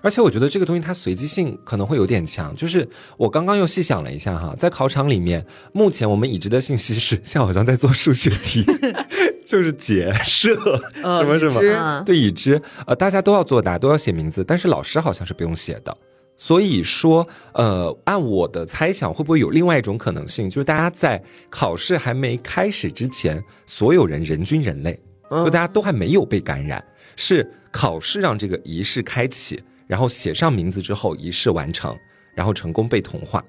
[0.00, 2.56] 而且我觉得这个东西它随机性可能会有点强。
[2.56, 2.88] 就是
[3.18, 8.64] 我刚刚又细想了一下哈，在考场里面，目前我们已知的信息是，像好像在做数学题，
[9.44, 10.54] 就是解设
[11.02, 15.94] 呃什么什么对已知，呃，大家都要作答，都要写名字，但是老师好像是不用写的。
[16.36, 26.84] 所以说，呃，按我的猜想，会不会有另外一种可能性，就是大家在考试还没开始之前，所有人人均人类，就大家都还没有被感染，
[27.16, 31.96] 是考试让这个仪式开启，然后写上名字之后，仪式完成，
[32.34, 33.42] 然后成功被同化。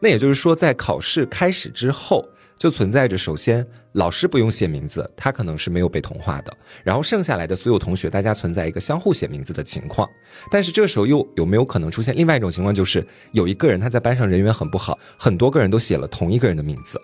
[0.00, 2.24] 那也就是说，在考试开始之后，
[2.58, 10.08] 就存在着首先老师不用写名字，他可能是没有被同化的，然后剩下来的所有同学，大家存在一个相互写名字的情况。
[10.50, 17.00] 但是这时候又有没有可能出现另外一种情况，就是有一个人他在班上人缘很不好，很多个人都写了同一个人的名字，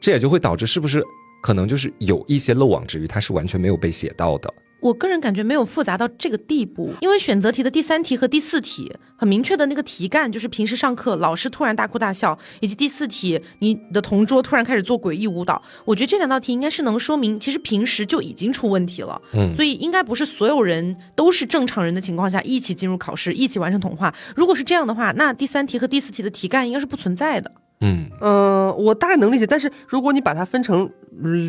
[0.00, 1.04] 这也就会导致是不是
[1.42, 4.52] 可能就是有一些漏网之鱼，他是完全没有被写到的。
[4.80, 15.62] 我个人感觉没有复杂到这个地步，因为选择题的第三题和第四题很明确的那个题干就是平时上课老师突然大哭大笑，以及第四题你的同桌突然开始做诡异舞蹈。
[15.86, 24.14] 我觉得这两道题应该是能说明其实平时就已经出问题了，嗯所以应该不是所有人都是正常人的情况下一起进入考试，一起完成童话。
[24.36, 27.50] 如果是这样的话，那第三题和第四题的题干应该是不存在的。
[27.80, 30.90] 嗯呃、我大概能理解，但是如果你把它分成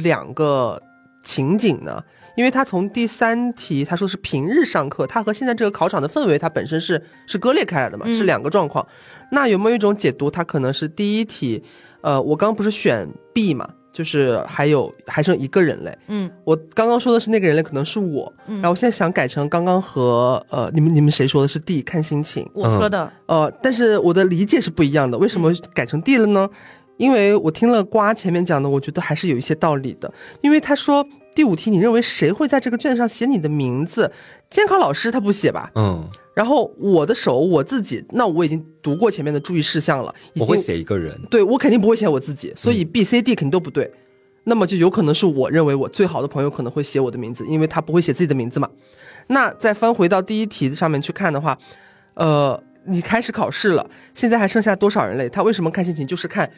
[0.02, 0.82] 两个
[1.24, 2.02] 情景呢？
[2.36, 8.86] 因为他从第三题他说是平日上课，他和现在这个考场的氛围，它本身是是割裂开来的嘛，嗯是两个状况。
[9.32, 11.64] 那有没有一种解读，它可能是第一题，
[12.02, 22.48] 呃，我刚刚不是选 B 嘛，就是还有还剩一个人类，嗯我刚刚说的是那个人类可能是我，嗯然后我现在想改成刚刚和呃你们你们谁说的是 D，看心情。
[22.54, 25.18] 我说的，呃，但是我的理解是不一样的。
[25.18, 26.50] 为什么改成 D 了呢？
[26.98, 30.14] 因为我听了瓜前面讲的，我觉得还是有一些道理的。
[30.42, 34.10] 因为他说第五题，你认为谁会在这个卷子上写你的名字？
[34.50, 35.70] 监考老师他不写吧？
[35.76, 41.22] 嗯，然后我的手我自己，那我已经读过前面的注意事项了，已我会写一个人。
[41.30, 43.92] 对我肯定不会写我自己，所以 B、C、D 肯定都不对。
[44.46, 48.70] 那么就有可能是我认为我最好的朋友可能会写我的名字，因为他不会写自己的名字嘛。
[49.28, 51.58] 那再翻回到第一题上面去看的话，
[52.14, 55.28] 呃，你开始考试了，现在还剩下多少人类？
[55.28, 56.06] 他为什么看心情？
[56.08, 56.50] 就是看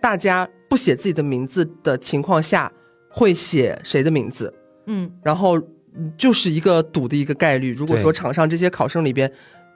[0.00, 2.72] 大家不写自己的名字的情况下
[3.12, 4.52] 会写谁的名字，
[4.86, 5.58] 嗯然后
[5.94, 7.72] 嗯就是一个赌的一个概率。
[7.72, 9.30] 如果说场上这些考生里边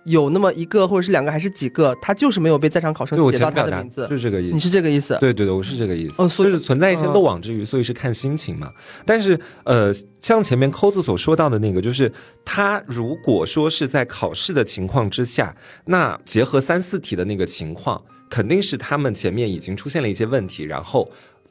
[0.04, 4.60] 有那么一个或者是两个还是几个，他就是没有被在场考生写到他的名字就，是这个意思你。
[4.60, 5.18] 是这个意思？
[5.20, 6.22] 对对对，我是这个意思。
[6.22, 8.70] 嗯所以就是存在一些嗯漏网之鱼，所以是看心情嘛。
[9.04, 12.10] 但是呃，像前面扣子所说到的那个，就是
[12.44, 15.54] 他如果说是在考试的情况之下，
[15.86, 21.06] 那结合三四题的那个情况，肯定是他们前面已经出现了一些问题，然后。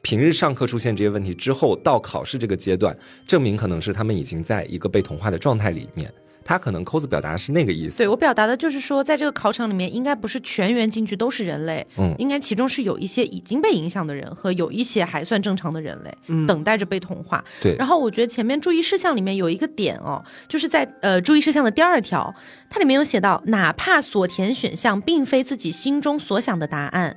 [0.06, 6.08] 平日上课出现这些问题之后，到考试这个阶段，证明可能是他们已经在一个被同化的状态里面。
[6.44, 7.98] 他可能扣子表达的是那个意思。
[7.98, 17.44] 对我表达的就是说，在这个考场里面，应该不是全员进去都是人类，嗯应该其中是有一些已经被影响的人和有一些还算正常的人类，嗯等待着被同化。
[17.60, 22.32] 对，然后我觉得前面注意事项里面有一个点哦，就是在呃注意事项的第二条，
[22.70, 27.16] 它里面有写到，哪怕所填选项并非自己心中所想的答案，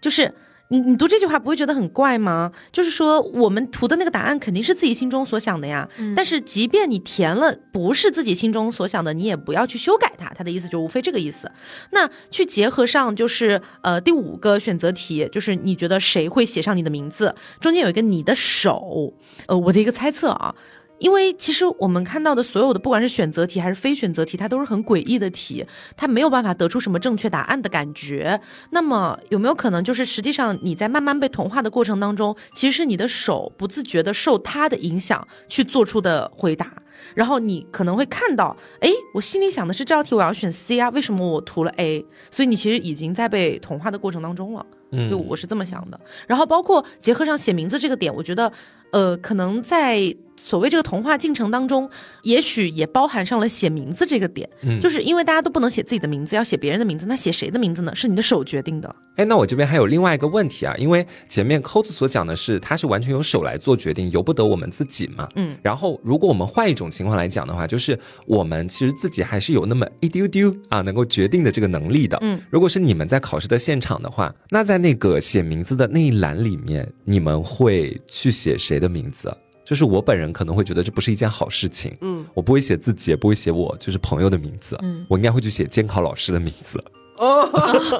[0.00, 0.32] 就是。
[0.72, 2.50] 你你读这句话不会觉得很怪吗？
[2.72, 5.86] 就是说，我们涂的那个答案肯定是自己心中所想的呀。
[6.16, 10.30] 但是，即便你填了不是自己心中所想的，你也不要去修改它。
[10.30, 11.52] 他的意思就无非这个意思。
[11.90, 17.34] 那去结合上就是呃第五个选择题，就是你觉得谁会写上你的名字？
[17.60, 19.12] 中间有一个你的手，
[19.48, 20.54] 呃，我的一个猜测啊。
[21.02, 28.40] 因为其实我们看到的所有的，不管是选择题还是非选择题，它都是很诡异的题，它没有办法得出什么正确答案的感觉。
[28.70, 36.72] 那么有没有可能，就是实际上你在慢慢被同化的过程当中，其实是你的手不自觉的受它的影响去做出的回答，
[37.16, 42.06] 然后你可能会看到，哎，我心里想的是这道题我要选 C 啊，为什么我涂了 A？
[42.30, 44.64] 所以你其实已经在被同化的过程当中了。
[44.94, 45.98] 嗯就我是这么想的。
[46.26, 48.52] 然后包括结合上写名字这个点，我觉得，
[48.90, 51.88] 呃，可能在所谓这个童话进程当中，
[52.22, 57.94] 也许也包含上了写名字这个点，嗯就是因为大家都不能写自己的名字，要写别人的名字，那写谁的名字呢？
[57.94, 58.94] 是你的手决定的。
[59.16, 65.28] 哎，那我这边还有另外一个问题啊，因为前面扣子所讲的是，他是完全由手来做决定，由不得我们自己嘛。
[65.36, 72.18] 嗯，然后如果我们换一种情况来讲的话，就是我们其实自己还是有那么一丢丢啊，能够决定的这个能力的。
[72.22, 79.34] 嗯，如果是你们在考试的现场的话，那在那个写名字的那一栏里面，你们会去写谁的名字？
[79.64, 81.96] 就是我本人可能会觉得这不是一件好事情。
[82.00, 84.78] 嗯，我不会写自己，也不会写我就是朋友的名字。
[84.82, 86.82] 嗯，我应该会去写监考老师的名字。
[87.18, 87.48] 哦，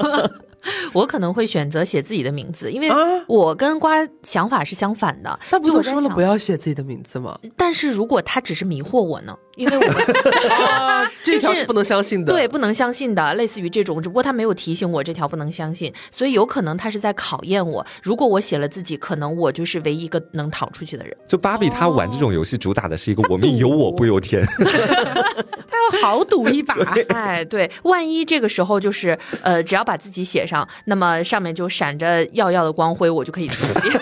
[0.93, 2.97] 我可能会选择写自己的名字，因为啊
[3.29, 5.39] 我跟瓜想法是相反的。
[5.51, 7.39] 那不就说了不要写自己的名字吗？
[7.57, 9.37] 但是如果他只是迷惑我呢？
[9.57, 10.05] 因为我们
[11.23, 12.33] 这条是不能相信的。
[12.33, 17.85] 对，不能相信的，类似于这种，只不过他没有提醒我这条不能相信，所以有可能他是在考验我。
[18.03, 21.17] 如果我写了自己，可能我就是唯一一个能逃出去的人。
[21.29, 26.75] 就芭比她玩这种游戏，主打的是一个“我命由我不由天他要豪赌一把。
[27.09, 33.99] 哎，对，万一这个时候就是呃，只要把自己写上，那么上面就闪着耀耀的光辉，我就可以出去，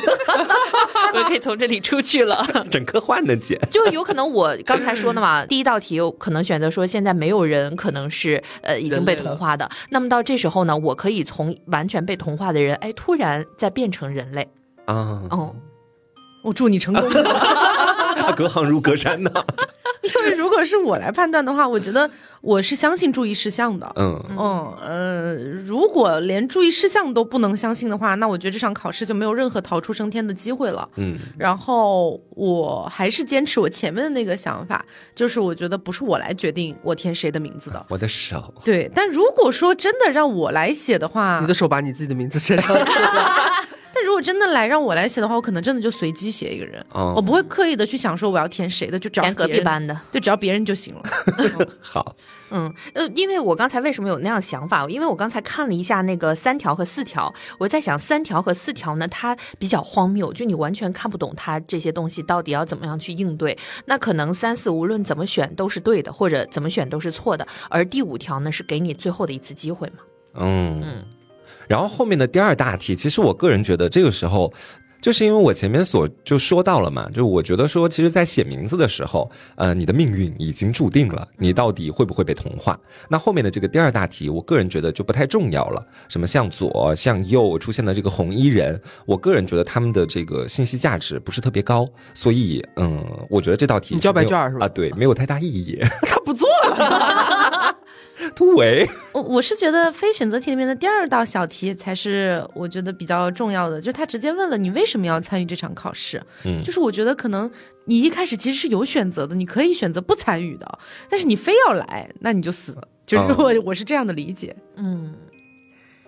[1.14, 2.46] 我就可以从这里出去了。
[2.70, 3.60] ”，整科幻的姐。
[3.70, 14.48] 就有可能我刚才说的嘛， 第一道题有可能选择说现在没有人可能是呃已经被同化的，那么到这时候呢，我可以从完全被同化的人，哎，突然再变成人类。
[14.86, 15.54] 啊，哦，
[16.42, 17.02] 我祝你成功。
[18.36, 19.30] 隔行如隔山呐。
[20.08, 22.08] 因为如果是我来判断的话，我觉得
[22.40, 23.92] 我是相信注意事项的。
[23.96, 25.34] 嗯，嗯呃，
[25.64, 30.88] 如果连注意事项都不能相信的话，那我觉得这场考试就没有任何逃出升天的机会了。
[30.96, 34.82] 嗯，然后我还是坚持我前面的那个想法，
[35.14, 37.84] 就是我觉得不是我来决定我填谁的名字的。
[37.90, 38.54] 我的手。
[38.64, 43.34] 对，但如果说真的让我来写的话你，的手把你自己的名字写上去了，
[44.00, 50.00] 但如果真的来让我来写的话，我可能真的就随机写一个人，哦我不会刻意的去想说我要填谁的，就只要填隔别人，壁班的。
[50.10, 51.02] 对，只要别人就行了。
[51.82, 52.16] 好，
[52.50, 54.86] 嗯，呃，因为我刚才为什么有那样的想法？
[54.88, 63.58] 因为我刚才看了一下那个三条和四条，我在想三条和四条呢，它比较荒谬，就你完全看不懂它这些东西到底要怎么样去应对。
[63.84, 70.02] 那可能三四无论怎么选都是对的，或者怎么选都是错的，而第五条呢是给你最后的一次机会嘛。
[70.36, 71.04] 嗯嗯
[71.70, 74.52] 然后后面的第二大题，其实我个人觉得这个时候。
[75.02, 82.78] 就是因为我前面所就说到了嘛，就我觉得说，其实，在写名字的时候，呃，你的命运已经注定了，你到底会不会被同化？
[83.08, 85.82] 那后面的这个第二大题，我个人觉得就不太重要了。
[86.10, 95.78] 什么向左、向右出现的这个红衣人，我个人觉得他们的这个信息价值不是特别高，所以，嗯，我觉得这道题你交白卷是吧啊，对，没有太大意义。
[96.06, 96.46] 他不做
[96.76, 97.74] 了。
[98.36, 107.50] 突围，我我是觉得非选择题里面的第二道小题才是我觉得比较重要的，就是他直接问了你为什么要参与这场考试，嗯就是我觉得可能
[107.86, 112.88] 你一开始其实是有选择的，你可以选择不参与的，但是你非要来，那你就死了。
[113.06, 114.54] 就是哦我、我是这样的理解。
[114.76, 115.14] 嗯，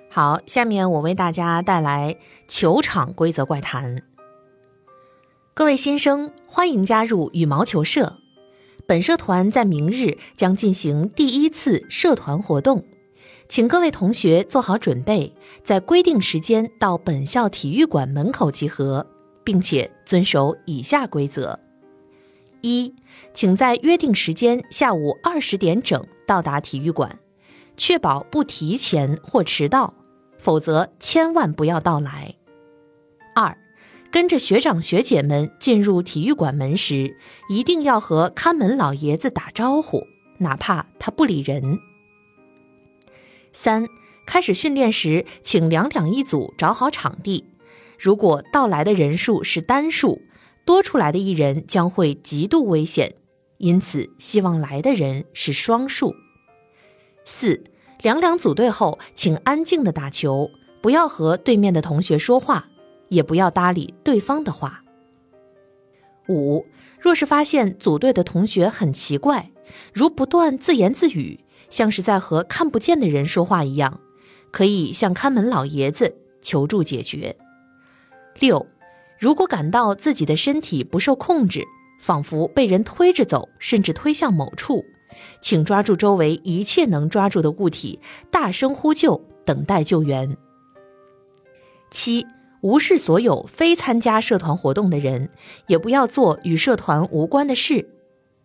[0.09, 4.03] 好，下面我为大家带来球场规则怪谈。
[5.55, 8.22] 各位新生，欢迎加入羽毛球社。
[8.87, 12.85] 本社团在明日将进行第一次社团活动，
[13.49, 19.07] 请各位同学做好准备，在规定时间到本校体育馆门口集合，
[19.45, 21.59] 并且遵守以下规则：
[22.61, 22.95] 一，
[23.33, 27.18] 请在约定时间下午二十点整到达体育馆，
[27.76, 29.95] 确保不提前或迟到，
[30.39, 32.35] 否则千万不要到来。
[33.35, 33.57] 二，
[34.13, 37.17] 跟着学长学姐们进入体育馆门时，
[37.49, 40.03] 一定要和看门老爷子打招呼，
[40.37, 41.79] 哪怕他不理人。
[43.53, 43.89] 三，
[44.27, 47.47] 开始训练时，请两两一组找好场地。
[47.99, 50.21] 如果到来的人数是单数，
[50.67, 53.15] 多出来的一人将会极度危险，
[53.57, 56.15] 因此希望来的人是双数。
[57.25, 57.65] 四，
[58.03, 60.51] 两两组队后，请安静的打球，
[60.83, 62.69] 不要和对面的同学说话，
[63.13, 64.83] 也不要搭理对方的话。
[66.29, 66.65] 五，
[66.99, 69.51] 若是发现组队的同学很奇怪，
[69.93, 74.01] 如不断自言自语，像是在和看不见的人说话一样，
[74.51, 77.37] 可以向看门老爷子求助解决。
[78.39, 78.67] 六，
[79.19, 81.65] 如果感到自己的身体不受控制，
[82.01, 84.83] 仿佛被人推着走，甚至推向某处，
[85.43, 88.01] 请抓住周围一切能抓住的物体，
[88.31, 90.37] 大声呼救，等待救援。
[91.91, 92.27] 七，
[92.63, 95.29] 无视所有非参加社团活动的人，
[95.67, 97.89] 也不要做与社团无关的事。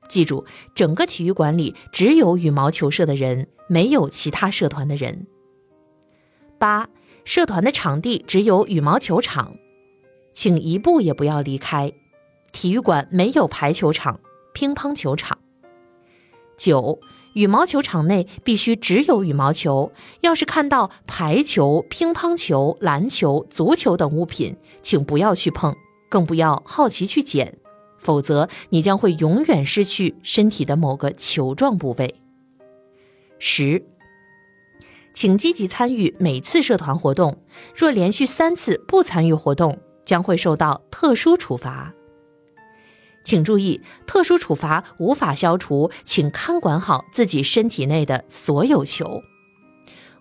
[0.10, 5.28] 记住，整个体育馆里只有羽毛球社的人，没有其他社团的人。
[6.58, 6.90] 八，
[7.26, 9.56] 社团的场地只有羽毛球场，
[10.34, 11.94] 请一步也不要离开。
[12.52, 14.20] 体育馆没有排球场、
[14.54, 15.38] 乒乓球场。
[16.58, 17.00] 九，
[17.38, 25.76] 羽毛球场内必须只有羽毛球，要是看到排球、乒乓球、篮球、足球等物品，请不要去碰，
[26.10, 27.60] 更不要好奇去捡，
[28.00, 32.16] 否则你将会永远失去身体的某个球状部位。
[33.38, 33.86] 十，
[35.14, 37.38] 请积极参与每次社团活动，
[37.76, 41.94] 若连续三次不参与活动，将会受到特殊处罚。
[43.28, 49.22] 请注意，特殊处罚无法消除，请看管好自己身体内的所有球。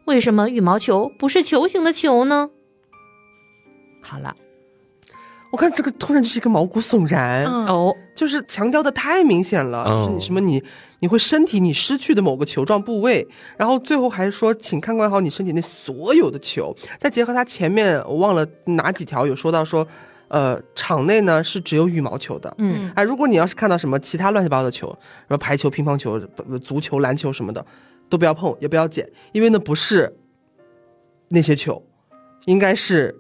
[0.06, 2.50] 为什么羽毛球不是球形的球呢？
[4.02, 4.34] 好了，
[5.52, 7.66] 我看这个突然就是一个毛骨悚然，嗯。
[7.66, 10.00] 哦，就是强调的太明显了，哦。
[10.00, 10.60] 就是你什么你
[10.98, 13.24] 你会身体你失去的某个球状部位，
[13.56, 19.86] 然后最后还说请看管好你身体内所有的球，再结合他前面我忘了哪几条有说到说，
[20.28, 22.90] 呃，场内呢是只有羽毛球的，嗯。
[22.94, 27.64] 哎，如果你要是看到什么其他乱七八糟的球，什么排球、乒乓球、不足球、篮球什么的，
[28.08, 30.16] 都不要碰，也不要捡，因为那不是
[31.28, 31.82] 那些球，
[32.46, 33.14] 应该是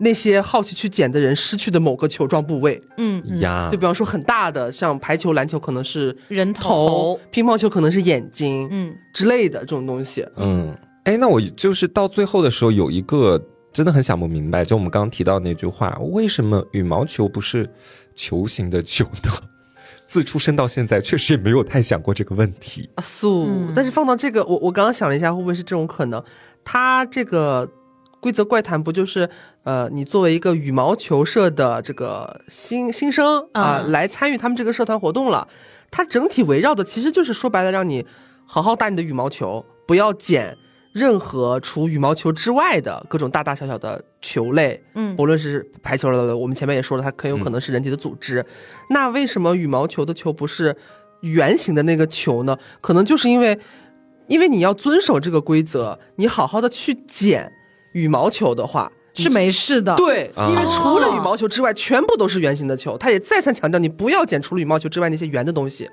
[0.00, 2.80] 那些好奇去捡的人失去的某个球状部位。
[2.96, 3.68] 嗯，呀。
[3.70, 8.94] 就比方说很大的，像排球、篮球可能是人头，乒乓球可能是眼睛嗯。
[9.12, 10.26] 之类的这种东西。
[10.36, 13.40] 嗯，哎，那我就是到最后的时候有一个
[13.74, 17.68] 真的很想不明白，就我们刚刚提到那句话，为什么羽毛球不是
[18.14, 19.32] 球形的球呢？
[20.06, 22.88] 自出生到现在，确实也没有太想过这个问题。
[22.94, 26.22] 啊，素、嗯但是放到这个，我我刚刚想了一下，会不会是这种可能？
[26.62, 27.68] 它这个
[28.20, 29.28] 规则怪谈不就是
[29.64, 35.48] 呃，你作为一个羽毛球社的这个新新生啊、嗯来参与他们这个社团活动了，
[35.90, 38.06] 它整体围绕的其实就是说白了，让你
[38.46, 40.56] 好好打你的羽毛球，不要捡
[40.94, 48.46] 任何除羽毛球之外的各种大大小小的球类，嗯不论是排球了，我们前面也说了，它很有可能是人体的组织。
[48.90, 50.74] 那为什么羽毛球的球不是
[51.22, 52.56] 圆形的那个球呢？
[52.80, 53.58] 可能就是因为，
[54.28, 57.52] 因为你要遵守这个规则，你好好的去捡
[57.92, 58.90] 羽毛球的话。
[59.16, 59.94] 是没事的。
[59.94, 62.98] 对，啊因为除了羽毛球之外，全部都是圆形的球。
[62.98, 65.88] 他也再三强调，你不要捡除了羽毛球之外那些圆的东西，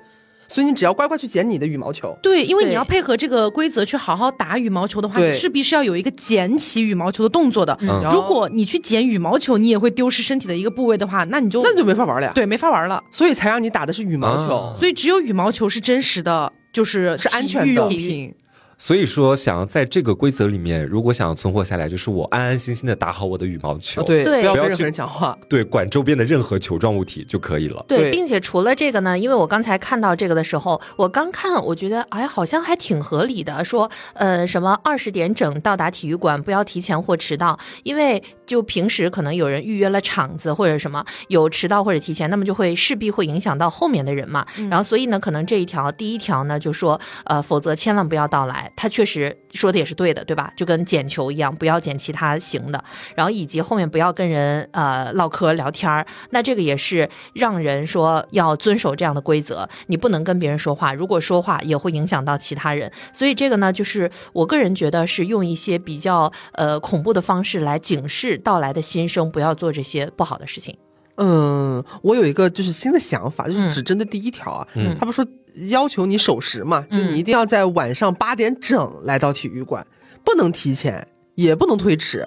[0.52, 2.14] 所以你只要乖乖去捡你的羽毛球。
[2.22, 7.76] 对，因为你要配合这个规则去好好打羽毛球的话，你势必是要有一个捡起羽毛球的动作的。
[7.80, 13.02] 嗯如果你去捡羽毛球，你也会丢失身体的一个部位的话，那你就那你就没法玩了呀。，对没法玩了。
[13.10, 14.56] 所以才让你打的是羽毛球。
[14.56, 18.34] 啊所以只有羽毛球是真实的，就是是安全的体育用品。
[18.82, 25.38] 所以说，想要在这个规则里面，如果想要存活下来，就是我安安心心的打好我的羽毛球，啊，对，对不要任何人讲话。
[25.48, 27.84] 对，管周边的任何球状物体就可以了。
[27.86, 33.64] 对，对并且除了这个呢，因为我刚才看到这个的时候，我刚看，我觉得哎，好像还挺合理的。
[33.64, 44.44] 说呃，什么二十点整到达体育馆，不要提前或迟到，因为就平时可能有人预约了场子或者什么有迟到或者提前，那么就会势必会影响到后面的人嘛。
[44.68, 48.71] 然后所以呢，可能这一条第一条呢就说呃，否则千万不要到来。
[48.76, 50.52] 他确实说的也是对的，对吧？
[50.56, 52.82] 就跟捡球一样，不要捡其他型的。
[53.14, 70.76] 然后以及后面不要跟人呃唠嗑聊天儿，那这个也是让人说要遵守这样的规则，你不能跟别人说话，如果说话也会影响到其他人，所以这个呢，就是我个人觉得是用一些比较呃恐怖的方式来警示到来的新生不要做这些不好的事情。
[71.24, 74.66] 嗯，我有一个就是新的想法，就是嗯只针对第一条啊。
[74.74, 75.24] 嗯他不说
[75.68, 79.86] 要求你守时嘛，就你一定要在晚上八点整来到体育馆，
[80.24, 81.06] 不能提前，
[81.36, 82.26] 也不能推迟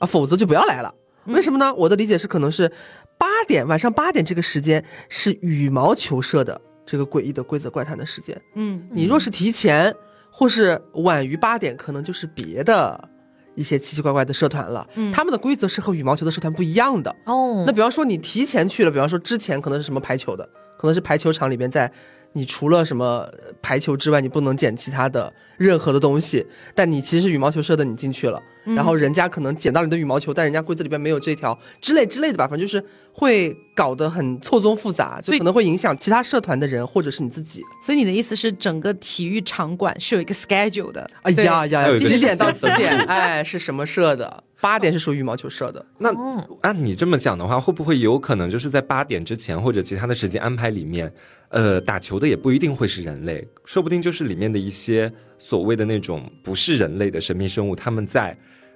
[0.00, 0.92] 啊，否则就不要来了。
[1.26, 1.72] 为什么呢？
[1.74, 2.68] 我的理解是，可能是
[3.16, 8.40] 八点晚上八点这个时间是羽毛球社的这个诡异的规则怪谈的时间。
[8.56, 9.94] 嗯，你若是提前
[10.30, 13.08] 或是晚于八点，可能就是别的
[13.54, 14.86] 一些奇奇怪怪的社团了。
[14.94, 17.14] 嗯他们的规则是和羽毛球的社团不一样的。
[17.24, 21.92] 哦那比方说你提前去了，比方说之前可能是什么排球的，可能是排球场里边在。
[22.34, 26.46] 你除了什么呃排球之外，你不能捡其他的任何的东西。
[26.74, 37.60] 但你其实是羽毛球社的，你进去了，嗯然后人家可能捡到你的羽毛球，但人家规则里边没有这条之类之类的吧，反正就是会搞得很错综复杂，就所以可能会影响其他社团的人或者是你自己。
[37.84, 41.08] 所以你的意思是，整个体育场馆是有一个 schedule 的？
[41.24, 42.96] 对哎呀呀几点到几点？
[43.06, 44.42] 哎，是什么社的？
[44.60, 45.84] 八点是属于羽毛球社的。
[45.98, 51.12] 那哦按你这么讲的话，会不会有可能就是在八点之前或者其他的时间安排里面，
[51.52, 58.34] 呃，打球的也不一定会是人类，说不定就是里面的一些所谓的那种不是人类的神秘生物，他们在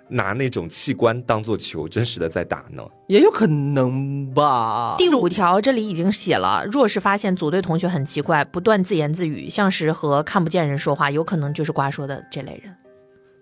[0.08, 2.82] 拿那种器官当做球，真实的在打呢。
[3.08, 4.94] 也有可能吧。
[4.98, 12.72] 第五条这里已经写了，若是发现组队同学很奇怪，不断自言自语，像是和看不见人说话，有可能就是瓜说的这类人。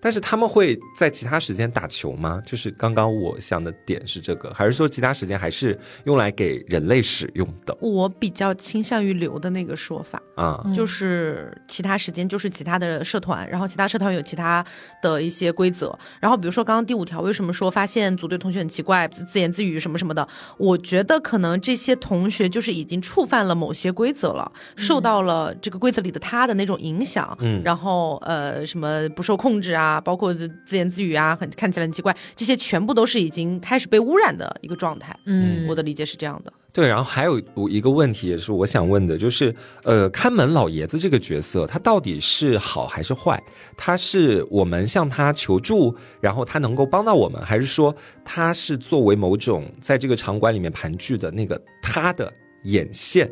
[0.04, 2.38] 但是他们会在其他时间打球吗？
[2.44, 10.62] 就是刚刚我想的点是这个，还是说其他时间还是用来给人类使用的我比较倾向于留的那个说法，啊？
[10.74, 14.62] 就是其他时间就是其他的社团，然后其他社团有其他
[15.00, 15.98] 的一些规则。
[16.20, 20.28] 然后比如说刚刚第五条，为什么说发现组队同学很奇怪，自言自语什么什么的？
[20.58, 35.16] 我觉得可能这些同学就是已经触犯了某些规则了，受到了这个规则里的他的那种影响，嗯然后呃什么不受控制啊，包括自言自语啊，很看起来很奇怪，这些全部都是已经开始被污染的一个状态。
[35.26, 36.52] 嗯我的理解是这样的。
[36.72, 43.40] 对，然后还有一个问题也是我想问的，就是呃，看门老爷子这个角色，他到底是好还是坏？
[43.76, 52.32] 他是我们向他求助，然后他能够帮到我们，还是说他是作为某种在这个场馆里面盘踞的那个他的
[52.64, 53.30] 眼线，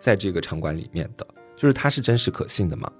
[0.00, 2.90] 在这个场馆里面的，就是他是真实可信的吗？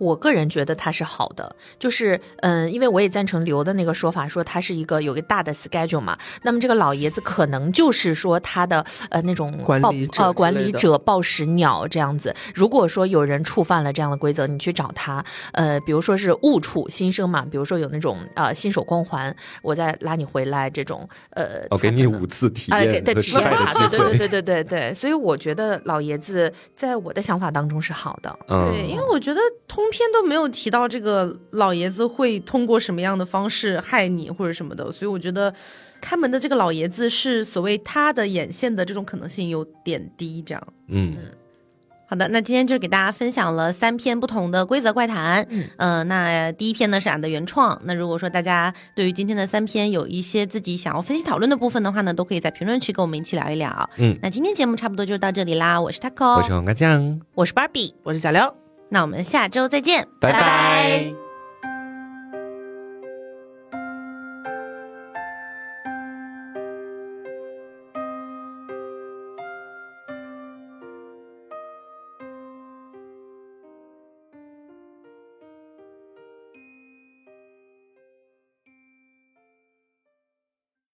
[0.00, 6.16] 我个人觉得它是好的，就是嗯，因为我也赞成刘的那个说法，说他是一个有个大的 schedule 嘛。
[6.42, 12.34] 那么这个老爷子可能就是说他的呃那种报管理者呃管理者报时鸟这样子。
[12.54, 15.22] 如果说有人触犯了这样的规则，你去找他，
[15.52, 24.20] 呃，比如说是误触新生嘛，比如说有那种呃新手光环，我再拉你回来这种呃，我、给你五次体验的机卡，对对。
[24.20, 28.38] 对对对对，所以我觉得老爷子在我的想法当中是好的。
[28.48, 35.52] 嗯，对，因为我觉得通篇都没有提到这个老爷子会通过什么样的方式害你或者什么的，所以我觉得
[36.00, 40.42] 开门的这个老爷子是所谓他的眼线的这种可能性有点低。
[40.42, 41.16] 这样，嗯，
[42.06, 45.46] 好的，那今天就给大家分享了三篇不同的规则怪谈。
[45.50, 47.80] 嗯呃，那第一篇呢是俺的原创。
[47.84, 53.90] 那如果说大家对于今天的三篇有一些自己想要分析讨论的部分的话呢，都可以在评论区跟我们一起聊一聊。
[53.98, 57.92] 嗯那今天节目差不多就到这里啦，我是 taco，我是黄瓜酱，我是 Barbie。
[58.02, 58.69] 我是小廖。
[58.90, 61.19] 那我们下周再见，拜拜